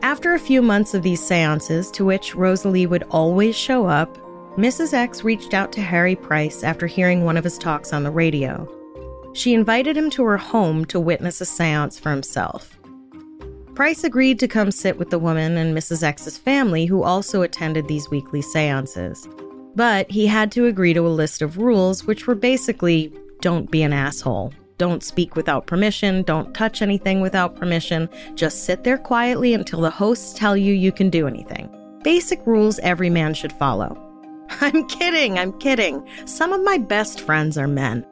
After 0.00 0.32
a 0.32 0.38
few 0.38 0.62
months 0.62 0.94
of 0.94 1.02
these 1.02 1.22
seances, 1.22 1.90
to 1.92 2.04
which 2.06 2.34
Rosalie 2.34 2.86
would 2.86 3.04
always 3.10 3.54
show 3.54 3.86
up, 3.86 4.16
Mrs. 4.56 4.94
X 4.94 5.22
reached 5.22 5.52
out 5.52 5.72
to 5.72 5.82
Harry 5.82 6.16
Price 6.16 6.62
after 6.62 6.86
hearing 6.86 7.24
one 7.24 7.36
of 7.36 7.44
his 7.44 7.58
talks 7.58 7.92
on 7.92 8.04
the 8.04 8.10
radio. 8.10 8.66
She 9.34 9.52
invited 9.52 9.96
him 9.96 10.08
to 10.10 10.24
her 10.24 10.38
home 10.38 10.84
to 10.86 11.00
witness 11.00 11.42
a 11.42 11.44
seance 11.44 11.98
for 11.98 12.10
himself. 12.10 12.73
Price 13.74 14.04
agreed 14.04 14.38
to 14.38 14.46
come 14.46 14.70
sit 14.70 14.98
with 14.98 15.10
the 15.10 15.18
woman 15.18 15.56
and 15.56 15.76
Mrs. 15.76 16.04
X's 16.04 16.38
family, 16.38 16.86
who 16.86 17.02
also 17.02 17.42
attended 17.42 17.88
these 17.88 18.08
weekly 18.08 18.40
seances. 18.40 19.28
But 19.74 20.08
he 20.08 20.28
had 20.28 20.52
to 20.52 20.66
agree 20.66 20.94
to 20.94 21.04
a 21.04 21.08
list 21.08 21.42
of 21.42 21.58
rules, 21.58 22.04
which 22.04 22.28
were 22.28 22.36
basically 22.36 23.12
don't 23.40 23.68
be 23.72 23.82
an 23.82 23.92
asshole, 23.92 24.52
don't 24.78 25.02
speak 25.02 25.34
without 25.34 25.66
permission, 25.66 26.22
don't 26.22 26.54
touch 26.54 26.82
anything 26.82 27.20
without 27.20 27.56
permission, 27.56 28.08
just 28.36 28.64
sit 28.64 28.84
there 28.84 28.96
quietly 28.96 29.54
until 29.54 29.80
the 29.80 29.90
hosts 29.90 30.32
tell 30.34 30.56
you 30.56 30.72
you 30.72 30.92
can 30.92 31.10
do 31.10 31.26
anything. 31.26 31.68
Basic 32.04 32.46
rules 32.46 32.78
every 32.78 33.10
man 33.10 33.34
should 33.34 33.52
follow. 33.52 34.00
I'm 34.60 34.86
kidding, 34.86 35.36
I'm 35.36 35.52
kidding. 35.58 36.08
Some 36.26 36.52
of 36.52 36.62
my 36.62 36.78
best 36.78 37.20
friends 37.20 37.58
are 37.58 37.66
men. 37.66 38.06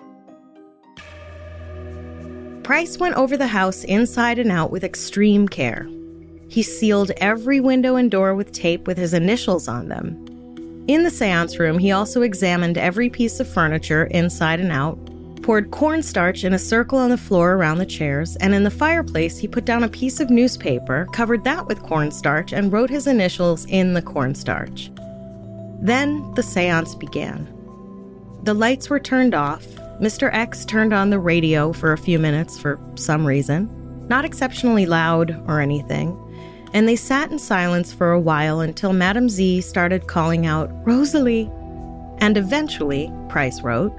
Price 2.72 2.96
went 2.96 3.16
over 3.16 3.36
the 3.36 3.48
house 3.48 3.84
inside 3.84 4.38
and 4.38 4.50
out 4.50 4.70
with 4.70 4.82
extreme 4.82 5.46
care. 5.46 5.86
He 6.48 6.62
sealed 6.62 7.10
every 7.18 7.60
window 7.60 7.96
and 7.96 8.10
door 8.10 8.34
with 8.34 8.50
tape 8.50 8.86
with 8.86 8.96
his 8.96 9.12
initials 9.12 9.68
on 9.68 9.88
them. 9.88 10.86
In 10.88 11.02
the 11.02 11.10
seance 11.10 11.58
room, 11.58 11.78
he 11.78 11.92
also 11.92 12.22
examined 12.22 12.78
every 12.78 13.10
piece 13.10 13.40
of 13.40 13.46
furniture 13.46 14.04
inside 14.04 14.58
and 14.58 14.72
out, 14.72 14.98
poured 15.42 15.70
cornstarch 15.70 16.44
in 16.44 16.54
a 16.54 16.58
circle 16.58 16.96
on 16.96 17.10
the 17.10 17.18
floor 17.18 17.56
around 17.56 17.76
the 17.76 17.84
chairs, 17.84 18.36
and 18.36 18.54
in 18.54 18.64
the 18.64 18.70
fireplace, 18.70 19.36
he 19.36 19.46
put 19.46 19.66
down 19.66 19.84
a 19.84 19.88
piece 19.88 20.18
of 20.18 20.30
newspaper, 20.30 21.06
covered 21.12 21.44
that 21.44 21.66
with 21.66 21.82
cornstarch, 21.82 22.54
and 22.54 22.72
wrote 22.72 22.88
his 22.88 23.06
initials 23.06 23.66
in 23.66 23.92
the 23.92 24.00
cornstarch. 24.00 24.90
Then 25.82 26.32
the 26.36 26.42
seance 26.42 26.94
began. 26.94 27.46
The 28.44 28.54
lights 28.54 28.88
were 28.88 28.98
turned 28.98 29.34
off, 29.34 29.62
Mr. 30.00 30.32
X 30.32 30.64
turned 30.64 30.92
on 30.92 31.10
the 31.10 31.18
radio 31.18 31.72
for 31.72 31.92
a 31.92 31.98
few 31.98 32.18
minutes 32.18 32.58
for 32.58 32.80
some 32.96 33.26
reason, 33.26 33.68
not 34.08 34.24
exceptionally 34.24 34.86
loud 34.86 35.42
or 35.46 35.60
anything, 35.60 36.18
and 36.72 36.88
they 36.88 36.96
sat 36.96 37.30
in 37.30 37.38
silence 37.38 37.92
for 37.92 38.12
a 38.12 38.20
while 38.20 38.60
until 38.60 38.92
Madame 38.92 39.28
Z 39.28 39.60
started 39.60 40.08
calling 40.08 40.46
out, 40.46 40.70
Rosalie! 40.86 41.50
And 42.18 42.36
eventually, 42.36 43.12
Price 43.28 43.60
wrote, 43.62 43.92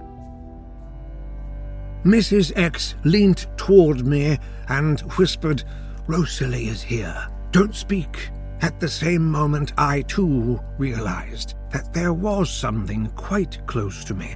Mrs. 2.04 2.52
X 2.58 2.96
leaned 3.06 3.48
toward 3.56 4.06
me 4.06 4.38
and 4.68 5.00
whispered, 5.18 5.64
Rosalie 6.08 6.68
is 6.68 6.82
here. 6.82 7.28
Don't 7.52 7.76
speak. 7.76 8.30
At 8.62 8.80
the 8.80 8.90
same 8.90 9.30
moment, 9.30 9.74
I 9.78 10.02
too 10.02 10.60
realized 10.78 11.56
that 11.72 11.94
there 11.94 12.14
was 12.14 12.50
something 12.50 13.08
quite 13.16 13.66
close 13.68 14.04
to 14.06 14.14
me 14.14 14.36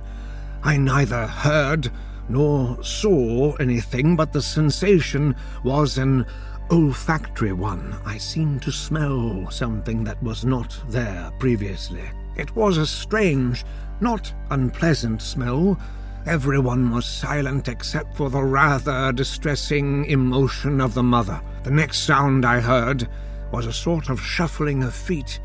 I 0.68 0.76
neither 0.76 1.28
heard 1.28 1.90
nor 2.28 2.84
saw 2.84 3.54
anything, 3.54 4.18
but 4.18 4.34
the 4.34 4.42
sensation 4.42 5.34
was 5.64 5.98
an 5.98 6.26
olfactory 6.70 7.54
one. 7.54 7.96
I 8.06 8.18
seemed 8.18 8.64
to 8.64 8.72
smell 8.74 9.50
something 9.50 10.04
that 10.04 10.22
was 10.22 10.44
not 10.44 10.78
there 10.90 11.32
previously. 11.40 12.04
It 12.36 12.54
was 12.54 12.76
a 12.76 12.86
strange, 12.86 13.64
not 14.02 14.34
unpleasant 14.50 15.22
smell. 15.22 15.80
Everyone 16.26 16.92
was 16.92 17.06
silent 17.06 17.70
except 17.70 18.18
for 18.18 18.30
the 18.30 18.44
rather 18.44 19.14
distressing 19.14 20.04
emotion 20.04 20.82
of 20.82 20.94
the 20.94 21.02
mother. 21.02 21.40
The 21.64 21.72
next 21.72 22.00
sound 22.00 22.46
I 22.46 22.60
heard 22.60 23.08
was 23.54 23.68
a 23.68 23.72
sort 23.72 24.10
of 24.10 24.20
shuffling 24.20 24.84
of 24.84 24.94
feet 24.94 25.40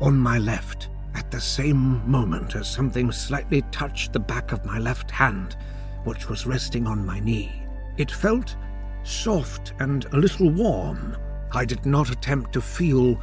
on 0.00 0.16
my 0.16 0.38
left 0.38 0.88
the 1.30 1.40
same 1.40 2.08
moment 2.10 2.54
as 2.54 2.68
something 2.68 3.12
slightly 3.12 3.62
touched 3.70 4.12
the 4.12 4.20
back 4.20 4.52
of 4.52 4.64
my 4.64 4.78
left 4.78 5.10
hand, 5.10 5.56
which 6.04 6.28
was 6.28 6.46
resting 6.46 6.86
on 6.86 7.04
my 7.04 7.20
knee. 7.20 7.62
It 7.96 8.10
felt 8.10 8.56
soft 9.02 9.72
and 9.80 10.04
a 10.06 10.16
little 10.16 10.50
warm. 10.50 11.16
I 11.52 11.64
did 11.64 11.84
not 11.86 12.10
attempt 12.10 12.52
to 12.52 12.60
feel 12.60 13.14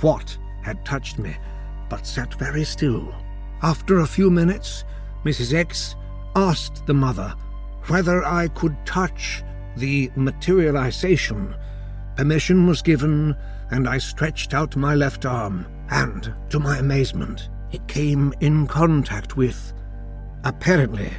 what 0.00 0.36
had 0.62 0.84
touched 0.84 1.18
me, 1.18 1.36
but 1.88 2.06
sat 2.06 2.34
very 2.34 2.64
still. 2.64 3.14
After 3.62 4.00
a 4.00 4.06
few 4.06 4.30
minutes, 4.30 4.84
Mrs. 5.24 5.54
X 5.54 5.94
asked 6.34 6.86
the 6.86 6.94
mother 6.94 7.34
whether 7.88 8.24
I 8.24 8.48
could 8.48 8.76
touch 8.86 9.42
the 9.76 10.10
materialization. 10.16 11.54
Permission 12.16 12.66
was 12.66 12.82
given, 12.82 13.36
and 13.70 13.88
I 13.88 13.98
stretched 13.98 14.54
out 14.54 14.76
my 14.76 14.94
left 14.94 15.26
arm 15.26 15.66
and, 15.90 16.32
to 16.50 16.58
my 16.58 16.78
amazement, 16.78 17.48
it 17.72 17.86
came 17.88 18.32
in 18.40 18.66
contact 18.66 19.36
with, 19.36 19.72
apparently, 20.44 21.10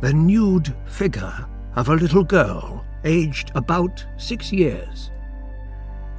the 0.00 0.12
nude 0.12 0.74
figure 0.86 1.46
of 1.76 1.88
a 1.88 1.94
little 1.94 2.24
girl 2.24 2.84
aged 3.04 3.50
about 3.54 4.04
six 4.16 4.52
years. 4.52 5.10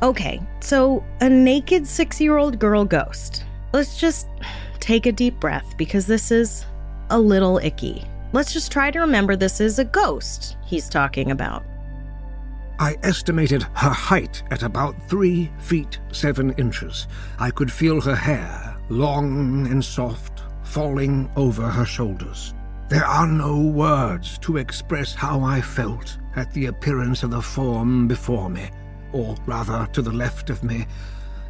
Okay, 0.01 0.41
so 0.59 1.03
a 1.21 1.29
naked 1.29 1.87
six 1.87 2.19
year 2.19 2.37
old 2.37 2.59
girl 2.59 2.83
ghost. 2.83 3.45
Let's 3.71 3.97
just 3.97 4.27
take 4.79 5.05
a 5.05 5.11
deep 5.11 5.39
breath 5.39 5.75
because 5.77 6.07
this 6.07 6.31
is 6.31 6.65
a 7.09 7.19
little 7.19 7.57
icky. 7.59 8.03
Let's 8.33 8.51
just 8.51 8.71
try 8.71 8.91
to 8.91 8.99
remember 8.99 9.35
this 9.35 9.61
is 9.61 9.79
a 9.79 9.85
ghost 9.85 10.57
he's 10.65 10.89
talking 10.89 11.31
about. 11.31 11.63
I 12.79 12.97
estimated 13.03 13.63
her 13.75 13.91
height 13.91 14.43
at 14.51 14.63
about 14.63 14.95
three 15.07 15.51
feet 15.59 15.99
seven 16.11 16.51
inches. 16.53 17.07
I 17.39 17.51
could 17.51 17.71
feel 17.71 18.01
her 18.01 18.15
hair, 18.15 18.72
long 18.89 19.67
and 19.67 19.83
soft, 19.83 20.43
falling 20.63 21.29
over 21.35 21.69
her 21.69 21.85
shoulders. 21.85 22.53
There 22.89 23.05
are 23.05 23.27
no 23.27 23.59
words 23.59 24.37
to 24.39 24.57
express 24.57 25.13
how 25.15 25.41
I 25.41 25.61
felt 25.61 26.17
at 26.35 26.51
the 26.53 26.67
appearance 26.67 27.23
of 27.23 27.31
the 27.31 27.41
form 27.41 28.07
before 28.07 28.49
me, 28.49 28.69
or 29.11 29.35
rather 29.45 29.87
to 29.93 30.01
the 30.01 30.11
left 30.11 30.49
of 30.49 30.63
me, 30.63 30.85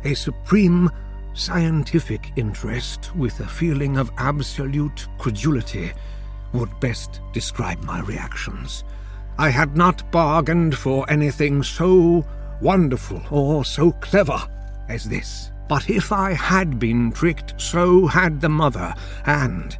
a 0.04 0.14
supreme 0.14 0.90
scientific 1.34 2.32
interest 2.36 3.16
with 3.16 3.40
a 3.40 3.48
feeling 3.48 3.98
of 3.98 4.12
absolute 4.18 5.08
credulity 5.18 5.92
would 6.54 6.80
best 6.80 7.20
describe 7.34 7.84
my 7.84 8.02
reactions. 8.02 8.84
I 9.38 9.50
had 9.50 9.76
not 9.76 10.10
bargained 10.12 10.78
for 10.78 11.10
anything 11.10 11.64
so 11.64 12.26
wonderful 12.62 13.22
or 13.32 13.66
so 13.66 13.92
clever 13.94 14.40
as 14.88 15.06
this. 15.06 15.52
But 15.74 15.90
if 15.90 16.12
I 16.12 16.34
had 16.34 16.78
been 16.78 17.12
tricked, 17.12 17.60
so 17.60 18.06
had 18.06 18.40
the 18.40 18.48
mother, 18.48 18.94
and 19.26 19.76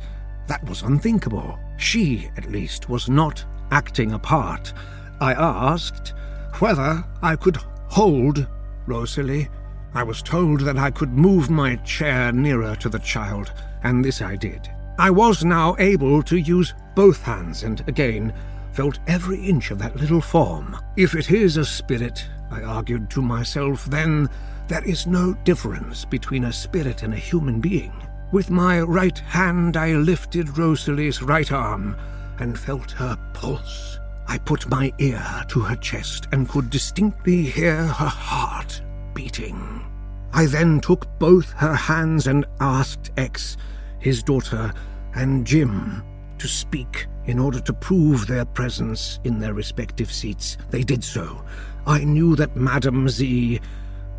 that 0.48 0.68
was 0.68 0.82
unthinkable. 0.82 1.60
She, 1.78 2.32
at 2.36 2.50
least, 2.50 2.90
was 2.90 3.10
not 3.10 3.46
acting 3.70 4.12
a 4.12 4.18
part. 4.18 4.74
I 5.22 5.34
asked 5.34 6.16
whether 6.58 7.06
I 7.22 7.36
could 7.36 7.58
hold 7.90 8.48
Rosalie. 8.88 9.50
I 9.94 10.02
was 10.02 10.24
told 10.24 10.62
that 10.62 10.80
I 10.80 10.90
could 10.90 11.12
move 11.12 11.52
my 11.52 11.76
chair 11.76 12.32
nearer 12.32 12.76
to 12.78 12.90
the 12.90 12.98
child, 12.98 13.54
and 13.84 14.04
this 14.04 14.20
I 14.20 14.36
did. 14.36 14.68
I 14.98 15.12
was 15.12 15.46
now 15.46 15.76
able 15.78 16.24
to 16.24 16.38
use 16.38 16.74
both 16.96 17.22
hands, 17.22 17.62
and 17.62 17.88
again, 17.88 18.34
felt 18.72 18.98
every 19.06 19.46
inch 19.46 19.70
of 19.70 19.78
that 19.78 19.98
little 19.98 20.22
form. 20.22 20.76
If 20.98 21.14
it 21.14 21.30
is 21.30 21.58
a 21.58 21.64
spirit, 21.64 22.26
I 22.50 22.64
argued 22.64 23.12
to 23.12 23.22
myself, 23.22 23.86
then 23.86 24.28
there 24.74 24.84
is 24.86 25.06
no 25.06 25.36
difference 25.44 26.04
between 26.04 26.46
a 26.46 26.52
spirit 26.52 27.04
and 27.04 27.14
a 27.14 27.26
human 27.32 27.62
being. 27.62 27.94
With 28.32 28.50
my 28.50 28.82
right 28.82 29.20
hand, 29.20 29.78
I 29.78 29.92
lifted 29.92 30.58
Rosalie's 30.58 31.22
right 31.22 31.52
arm 31.52 31.96
and 32.40 32.58
felt 32.58 32.90
her 32.94 33.16
pulse. 33.34 34.00
I 34.26 34.40
put 34.40 34.72
my 34.72 34.92
ear 34.98 35.24
to 35.50 35.60
her 35.60 35.76
chest 35.76 36.28
and 36.32 36.50
could 36.50 36.72
distinctly 36.72 37.44
hear 37.44 37.86
her 37.86 38.08
heart 38.08 38.82
beating. 39.14 39.86
I 40.34 40.48
then 40.48 40.80
took 40.80 41.08
both 41.20 41.52
her 41.52 41.76
hands 41.76 42.26
and 42.26 42.44
asked 42.60 43.12
X, 43.16 43.58
his 44.00 44.24
daughter, 44.24 44.74
and 45.14 45.46
Jim 45.46 46.02
to 46.40 46.48
speak 46.48 47.06
In 47.26 47.38
order 47.38 47.60
to 47.60 47.74
prove 47.74 48.26
their 48.26 48.44
presence 48.44 49.20
in 49.24 49.38
their 49.38 49.54
respective 49.54 50.12
seats, 50.12 50.58
they 50.72 50.82
did 50.82 51.04
so. 51.04 51.46
I 51.86 52.04
knew 52.04 52.36
that 52.38 52.56
Madame 52.56 53.08
Z 53.08 53.62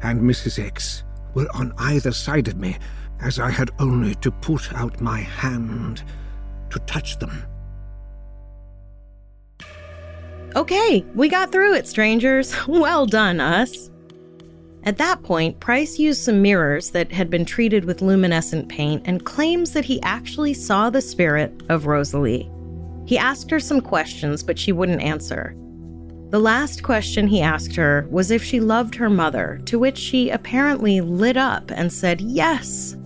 and 0.04 0.20
Mrs. 0.20 0.64
X 0.64 1.02
were 1.32 1.48
on 1.54 1.72
either 1.78 2.12
side 2.12 2.46
of 2.46 2.56
me, 2.56 2.76
as 3.20 3.38
I 3.38 3.50
had 3.50 3.70
only 3.78 4.14
to 4.16 4.30
put 4.30 4.72
out 4.74 5.00
my 5.00 5.20
hand 5.20 6.04
to 6.70 6.78
touch 6.80 7.18
them. 7.18 7.42
Okay, 10.54 11.04
we 11.14 11.28
got 11.28 11.50
through 11.50 11.74
it, 11.74 11.88
strangers. 11.88 12.54
Well 12.68 13.06
done, 13.06 13.40
us. 13.40 13.90
At 14.84 14.98
that 14.98 15.22
point, 15.22 15.58
Price 15.60 15.98
used 15.98 16.22
some 16.22 16.42
mirrors 16.42 16.90
that 16.90 17.10
had 17.10 17.30
been 17.30 17.46
treated 17.46 17.86
with 17.86 18.02
luminescent 18.02 18.68
paint 18.68 19.02
and 19.06 19.24
claims 19.24 19.72
that 19.72 19.86
he 19.86 20.02
actually 20.02 20.52
saw 20.52 20.90
the 20.90 21.00
spirit 21.00 21.62
of 21.70 21.86
Rosalie. 21.86 22.50
He 23.06 23.16
asked 23.16 23.50
her 23.50 23.58
some 23.58 23.80
questions, 23.80 24.42
but 24.42 24.58
she 24.58 24.70
wouldn't 24.70 25.00
answer. 25.00 25.56
The 26.34 26.40
last 26.40 26.82
question 26.82 27.28
he 27.28 27.40
asked 27.40 27.76
her 27.76 28.08
was 28.10 28.32
if 28.32 28.42
she 28.42 28.58
loved 28.58 28.96
her 28.96 29.08
mother, 29.08 29.60
to 29.66 29.78
which 29.78 29.96
she 29.96 30.30
apparently 30.30 31.00
lit 31.00 31.36
up 31.36 31.70
and 31.70 31.92
said 31.92 32.20
yes. 32.20 32.96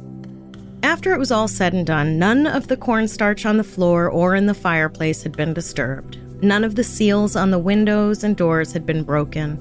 After 0.83 1.13
it 1.13 1.19
was 1.19 1.31
all 1.31 1.47
said 1.47 1.75
and 1.75 1.87
done, 1.87 2.19
none 2.19 2.47
of 2.47 2.69
the 2.69 2.77
cornstarch 2.79 3.45
on 3.45 3.59
the 3.59 3.65
floor 3.65 4.09
or 4.09 4.35
in 4.35 4.47
the 4.47 4.55
fireplace 4.55 5.23
had 5.23 5.37
been 5.37 5.53
disturbed. 5.53 6.17
None 6.43 6.65
of 6.65 6.75
the 6.75 6.83
seals 6.83 7.37
on 7.37 7.51
the 7.51 7.59
windows 7.59 8.25
and 8.25 8.35
doors 8.35 8.73
had 8.73 8.87
been 8.87 9.03
broken. 9.03 9.59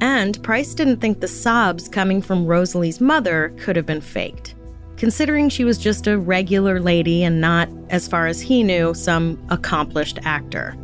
And 0.00 0.42
Price 0.42 0.74
didn't 0.74 0.96
think 0.96 1.20
the 1.20 1.28
sobs 1.28 1.88
coming 1.88 2.20
from 2.20 2.46
Rosalie's 2.46 3.00
mother 3.00 3.54
could 3.58 3.76
have 3.76 3.86
been 3.86 4.00
faked, 4.00 4.56
considering 4.96 5.50
she 5.50 5.62
was 5.62 5.78
just 5.78 6.08
a 6.08 6.18
regular 6.18 6.80
lady 6.80 7.22
and 7.22 7.40
not, 7.40 7.68
as 7.90 8.08
far 8.08 8.26
as 8.26 8.40
he 8.40 8.64
knew, 8.64 8.92
some 8.92 9.40
accomplished 9.50 10.18
actor. 10.24 10.76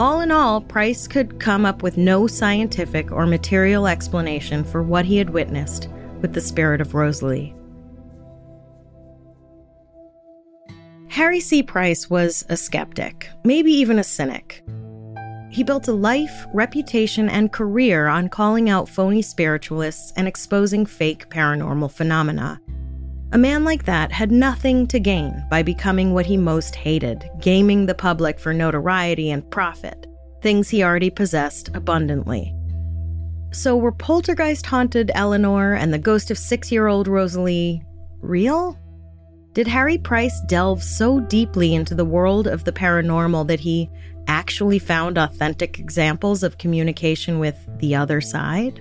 All 0.00 0.22
in 0.22 0.32
all, 0.32 0.60
Price 0.60 1.06
could 1.06 1.38
come 1.38 1.64
up 1.64 1.84
with 1.84 1.96
no 1.96 2.26
scientific 2.26 3.12
or 3.12 3.26
material 3.26 3.86
explanation 3.86 4.64
for 4.64 4.82
what 4.82 5.04
he 5.04 5.18
had 5.18 5.30
witnessed 5.30 5.88
with 6.20 6.32
the 6.32 6.40
spirit 6.40 6.80
of 6.80 6.94
Rosalie. 6.94 7.54
Harry 11.06 11.38
C. 11.38 11.62
Price 11.62 12.10
was 12.10 12.44
a 12.48 12.56
skeptic, 12.56 13.28
maybe 13.44 13.70
even 13.70 14.00
a 14.00 14.04
cynic. 14.04 14.64
He 15.50 15.62
built 15.62 15.86
a 15.86 15.92
life, 15.92 16.44
reputation, 16.52 17.28
and 17.28 17.52
career 17.52 18.08
on 18.08 18.28
calling 18.28 18.68
out 18.68 18.88
phony 18.88 19.22
spiritualists 19.22 20.12
and 20.16 20.26
exposing 20.26 20.86
fake 20.86 21.30
paranormal 21.30 21.92
phenomena. 21.92 22.60
A 23.34 23.38
man 23.38 23.64
like 23.64 23.84
that 23.86 24.12
had 24.12 24.30
nothing 24.30 24.86
to 24.86 25.00
gain 25.00 25.44
by 25.50 25.64
becoming 25.64 26.14
what 26.14 26.24
he 26.24 26.36
most 26.36 26.76
hated, 26.76 27.28
gaming 27.40 27.84
the 27.84 27.94
public 27.94 28.38
for 28.38 28.54
notoriety 28.54 29.32
and 29.32 29.50
profit, 29.50 30.06
things 30.40 30.68
he 30.68 30.84
already 30.84 31.10
possessed 31.10 31.68
abundantly. 31.74 32.54
So, 33.50 33.76
were 33.76 33.90
poltergeist 33.90 34.66
haunted 34.66 35.10
Eleanor 35.16 35.74
and 35.74 35.92
the 35.92 35.98
ghost 35.98 36.30
of 36.30 36.38
six 36.38 36.70
year 36.70 36.86
old 36.86 37.08
Rosalie 37.08 37.82
real? 38.20 38.78
Did 39.52 39.66
Harry 39.66 39.98
Price 39.98 40.40
delve 40.46 40.84
so 40.84 41.18
deeply 41.18 41.74
into 41.74 41.96
the 41.96 42.04
world 42.04 42.46
of 42.46 42.62
the 42.62 42.72
paranormal 42.72 43.48
that 43.48 43.58
he 43.58 43.90
actually 44.28 44.78
found 44.78 45.18
authentic 45.18 45.80
examples 45.80 46.44
of 46.44 46.58
communication 46.58 47.40
with 47.40 47.58
the 47.80 47.96
other 47.96 48.20
side? 48.20 48.80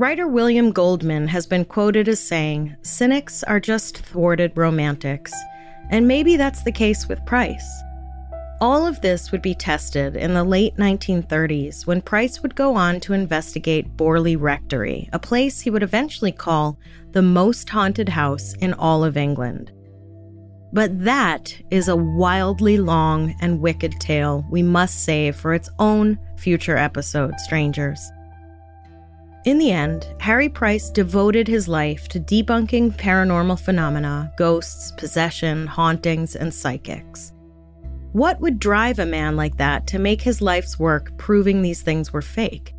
Writer 0.00 0.26
William 0.26 0.72
Goldman 0.72 1.28
has 1.28 1.46
been 1.46 1.66
quoted 1.66 2.08
as 2.08 2.18
saying, 2.18 2.74
Cynics 2.80 3.42
are 3.42 3.60
just 3.60 3.98
thwarted 3.98 4.50
romantics. 4.56 5.30
And 5.90 6.08
maybe 6.08 6.38
that's 6.38 6.62
the 6.62 6.72
case 6.72 7.06
with 7.06 7.22
Price. 7.26 7.70
All 8.62 8.86
of 8.86 8.98
this 9.02 9.30
would 9.30 9.42
be 9.42 9.54
tested 9.54 10.16
in 10.16 10.32
the 10.32 10.42
late 10.42 10.74
1930s 10.78 11.86
when 11.86 12.00
Price 12.00 12.40
would 12.40 12.54
go 12.54 12.76
on 12.76 12.98
to 13.00 13.12
investigate 13.12 13.94
Borley 13.98 14.40
Rectory, 14.40 15.10
a 15.12 15.18
place 15.18 15.60
he 15.60 15.68
would 15.68 15.82
eventually 15.82 16.32
call 16.32 16.78
the 17.10 17.20
most 17.20 17.68
haunted 17.68 18.08
house 18.08 18.54
in 18.54 18.72
all 18.72 19.04
of 19.04 19.18
England. 19.18 19.70
But 20.72 20.98
that 21.04 21.54
is 21.70 21.88
a 21.88 21.96
wildly 21.96 22.78
long 22.78 23.34
and 23.42 23.60
wicked 23.60 23.92
tale 24.00 24.46
we 24.50 24.62
must 24.62 25.04
save 25.04 25.36
for 25.36 25.52
its 25.52 25.68
own 25.78 26.18
future 26.38 26.78
episode, 26.78 27.38
strangers. 27.40 28.00
In 29.46 29.56
the 29.56 29.70
end, 29.70 30.06
Harry 30.20 30.50
Price 30.50 30.90
devoted 30.90 31.48
his 31.48 31.66
life 31.66 32.08
to 32.08 32.20
debunking 32.20 32.94
paranormal 32.98 33.58
phenomena, 33.58 34.30
ghosts, 34.36 34.92
possession, 34.92 35.66
hauntings, 35.66 36.36
and 36.36 36.52
psychics. 36.52 37.32
What 38.12 38.38
would 38.40 38.58
drive 38.58 38.98
a 38.98 39.06
man 39.06 39.36
like 39.36 39.56
that 39.56 39.86
to 39.88 39.98
make 39.98 40.20
his 40.20 40.42
life's 40.42 40.78
work 40.78 41.16
proving 41.16 41.62
these 41.62 41.80
things 41.80 42.12
were 42.12 42.20
fake? 42.20 42.74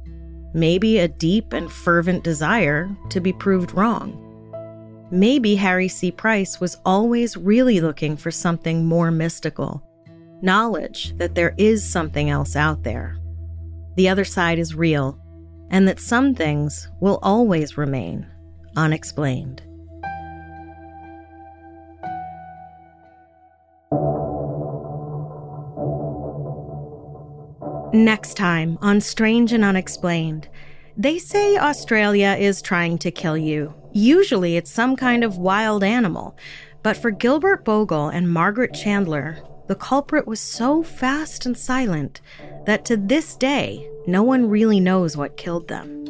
Maybe 0.54 1.00
a 1.00 1.08
deep 1.08 1.54
and 1.54 1.72
fervent 1.72 2.24
desire 2.24 2.96
to 3.10 3.20
be 3.20 3.34
proved 3.34 3.74
wrong. 3.74 4.28
Maybe 5.10 5.56
Harry 5.56 5.88
C. 5.88 6.12
Price 6.12 6.60
was 6.60 6.78
always 6.86 7.38
really 7.38 7.82
looking 7.82 8.16
for 8.16 8.30
something 8.30 8.86
more 8.86 9.10
mystical 9.12 9.84
knowledge 10.44 11.16
that 11.18 11.36
there 11.36 11.54
is 11.58 11.88
something 11.88 12.30
else 12.30 12.56
out 12.56 12.84
there. 12.84 13.16
The 13.96 14.10
other 14.10 14.26
side 14.26 14.58
is 14.58 14.74
real, 14.74 15.21
and 15.72 15.88
that 15.88 16.00
some 16.00 16.36
things 16.36 16.90
will 17.00 17.18
always 17.24 17.78
remain 17.78 18.28
unexplained. 18.76 19.64
Next 27.94 28.36
time 28.36 28.78
on 28.82 29.02
Strange 29.02 29.52
and 29.52 29.66
Unexplained, 29.66 30.48
they 30.96 31.18
say 31.18 31.58
Australia 31.58 32.38
is 32.40 32.62
trying 32.62 32.98
to 33.00 33.12
kill 33.12 33.38
you. 33.38 33.74
Usually 33.92 34.56
it's 34.56 34.72
some 34.72 34.96
kind 34.96 35.26
of 35.26 35.38
wild 35.38 35.84
animal. 35.84 36.38
But 36.84 36.96
for 36.96 37.12
Gilbert 37.12 37.66
Bogle 37.66 38.08
and 38.08 38.32
Margaret 38.32 38.74
Chandler, 38.74 39.40
the 39.68 39.76
culprit 39.76 40.26
was 40.26 40.40
so 40.40 40.84
fast 40.84 41.46
and 41.46 41.58
silent 41.58 42.22
that 42.66 42.86
to 42.86 42.96
this 42.98 43.36
day, 43.36 43.88
no 44.08 44.24
one 44.24 44.50
really 44.50 44.80
knows 44.80 45.16
what 45.16 45.38
killed 45.38 45.68
them. 45.68 46.02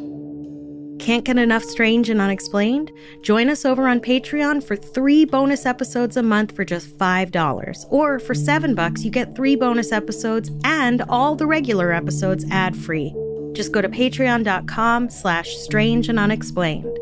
Can't 0.98 1.24
get 1.24 1.36
enough 1.36 1.64
strange 1.64 2.10
and 2.10 2.20
unexplained? 2.20 2.92
Join 3.22 3.48
us 3.48 3.64
over 3.64 3.88
on 3.88 3.98
Patreon 3.98 4.62
for 4.62 4.76
three 4.76 5.24
bonus 5.24 5.66
episodes 5.66 6.16
a 6.16 6.22
month 6.22 6.54
for 6.54 6.64
just 6.64 6.96
$5. 6.96 7.86
Or 7.90 8.20
for 8.20 8.34
7 8.34 8.76
bucks, 8.76 9.04
you 9.04 9.10
get 9.10 9.34
three 9.34 9.56
bonus 9.56 9.90
episodes 9.90 10.50
and 10.62 11.02
all 11.08 11.34
the 11.34 11.46
regular 11.46 11.92
episodes 11.92 12.44
ad-free. 12.52 13.12
Just 13.52 13.72
go 13.72 13.82
to 13.82 13.88
patreon.com 13.88 15.10
slash 15.10 15.56
strange 15.56 16.08
and 16.08 16.20
unexplained. 16.20 16.98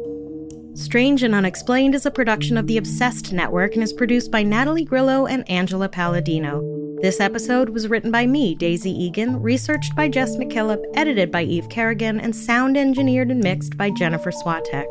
Strange 0.75 1.23
and 1.23 1.35
Unexplained 1.35 1.95
is 1.95 2.07
a 2.07 2.11
production 2.11 2.57
of 2.57 2.67
the 2.67 2.79
Obsessed 2.79 3.35
Network 3.35 3.75
and 3.75 3.83
is 3.83 3.93
produced 3.93 4.31
by 4.31 4.43
Natalie 4.43 4.85
Grillo 4.85 5.27
and 5.27 5.49
Angela 5.51 5.91
Palladino. 5.91 6.90
This 7.03 7.19
episode 7.19 7.71
was 7.71 7.89
written 7.89 8.11
by 8.11 8.27
me, 8.27 8.55
Daisy 8.55 8.91
Egan, 8.91 9.41
researched 9.41 9.97
by 9.97 10.07
Jess 10.07 10.37
McKillop, 10.37 10.85
edited 10.93 11.33
by 11.33 11.45
Eve 11.45 11.67
Kerrigan, 11.71 12.21
and 12.21 12.37
sound 12.37 12.77
engineered 12.77 13.31
and 13.31 13.43
mixed 13.43 13.79
by 13.79 13.89
Jennifer 13.89 14.31
Swatek. 14.31 14.85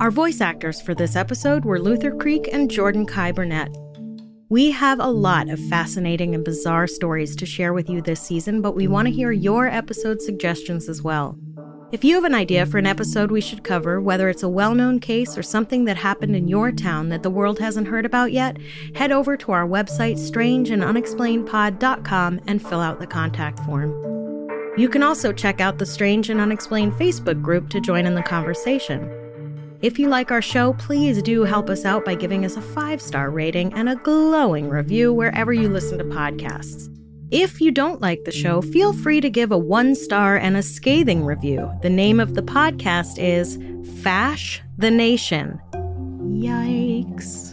Our 0.00 0.10
voice 0.10 0.40
actors 0.40 0.80
for 0.80 0.92
this 0.92 1.14
episode 1.14 1.64
were 1.64 1.78
Luther 1.78 2.16
Creek 2.16 2.48
and 2.52 2.68
Jordan 2.68 3.06
Kai 3.06 3.30
Burnett. 3.30 3.72
We 4.48 4.72
have 4.72 4.98
a 4.98 5.06
lot 5.06 5.48
of 5.48 5.60
fascinating 5.68 6.34
and 6.34 6.44
bizarre 6.44 6.88
stories 6.88 7.36
to 7.36 7.46
share 7.46 7.72
with 7.72 7.88
you 7.88 8.02
this 8.02 8.20
season, 8.20 8.60
but 8.60 8.74
we 8.74 8.88
want 8.88 9.06
to 9.06 9.14
hear 9.14 9.30
your 9.30 9.68
episode 9.68 10.20
suggestions 10.20 10.88
as 10.88 11.00
well. 11.00 11.38
If 11.92 12.04
you 12.04 12.14
have 12.14 12.22
an 12.22 12.36
idea 12.36 12.66
for 12.66 12.78
an 12.78 12.86
episode 12.86 13.32
we 13.32 13.40
should 13.40 13.64
cover, 13.64 14.00
whether 14.00 14.28
it's 14.28 14.44
a 14.44 14.48
well 14.48 14.76
known 14.76 15.00
case 15.00 15.36
or 15.36 15.42
something 15.42 15.86
that 15.86 15.96
happened 15.96 16.36
in 16.36 16.46
your 16.46 16.70
town 16.70 17.08
that 17.08 17.24
the 17.24 17.30
world 17.30 17.58
hasn't 17.58 17.88
heard 17.88 18.06
about 18.06 18.30
yet, 18.30 18.58
head 18.94 19.10
over 19.10 19.36
to 19.36 19.50
our 19.50 19.66
website, 19.66 20.14
strangeandunexplainedpod.com, 20.14 22.40
and 22.46 22.64
fill 22.64 22.78
out 22.78 23.00
the 23.00 23.08
contact 23.08 23.58
form. 23.60 23.90
You 24.78 24.88
can 24.88 25.02
also 25.02 25.32
check 25.32 25.60
out 25.60 25.78
the 25.78 25.86
Strange 25.86 26.30
and 26.30 26.40
Unexplained 26.40 26.92
Facebook 26.92 27.42
group 27.42 27.68
to 27.70 27.80
join 27.80 28.06
in 28.06 28.14
the 28.14 28.22
conversation. 28.22 29.10
If 29.82 29.98
you 29.98 30.08
like 30.08 30.30
our 30.30 30.42
show, 30.42 30.74
please 30.74 31.20
do 31.22 31.42
help 31.42 31.68
us 31.68 31.84
out 31.84 32.04
by 32.04 32.14
giving 32.14 32.44
us 32.44 32.56
a 32.56 32.62
five 32.62 33.02
star 33.02 33.30
rating 33.30 33.74
and 33.74 33.88
a 33.88 33.96
glowing 33.96 34.68
review 34.68 35.12
wherever 35.12 35.52
you 35.52 35.68
listen 35.68 35.98
to 35.98 36.04
podcasts. 36.04 36.88
If 37.30 37.60
you 37.60 37.70
don't 37.70 38.00
like 38.00 38.24
the 38.24 38.32
show, 38.32 38.60
feel 38.60 38.92
free 38.92 39.20
to 39.20 39.30
give 39.30 39.52
a 39.52 39.58
one 39.58 39.94
star 39.94 40.36
and 40.36 40.56
a 40.56 40.62
scathing 40.62 41.24
review. 41.24 41.70
The 41.80 41.90
name 41.90 42.18
of 42.18 42.34
the 42.34 42.42
podcast 42.42 43.18
is 43.18 43.56
Fash 44.02 44.60
the 44.78 44.90
Nation. 44.90 45.60
Yikes. 45.72 47.49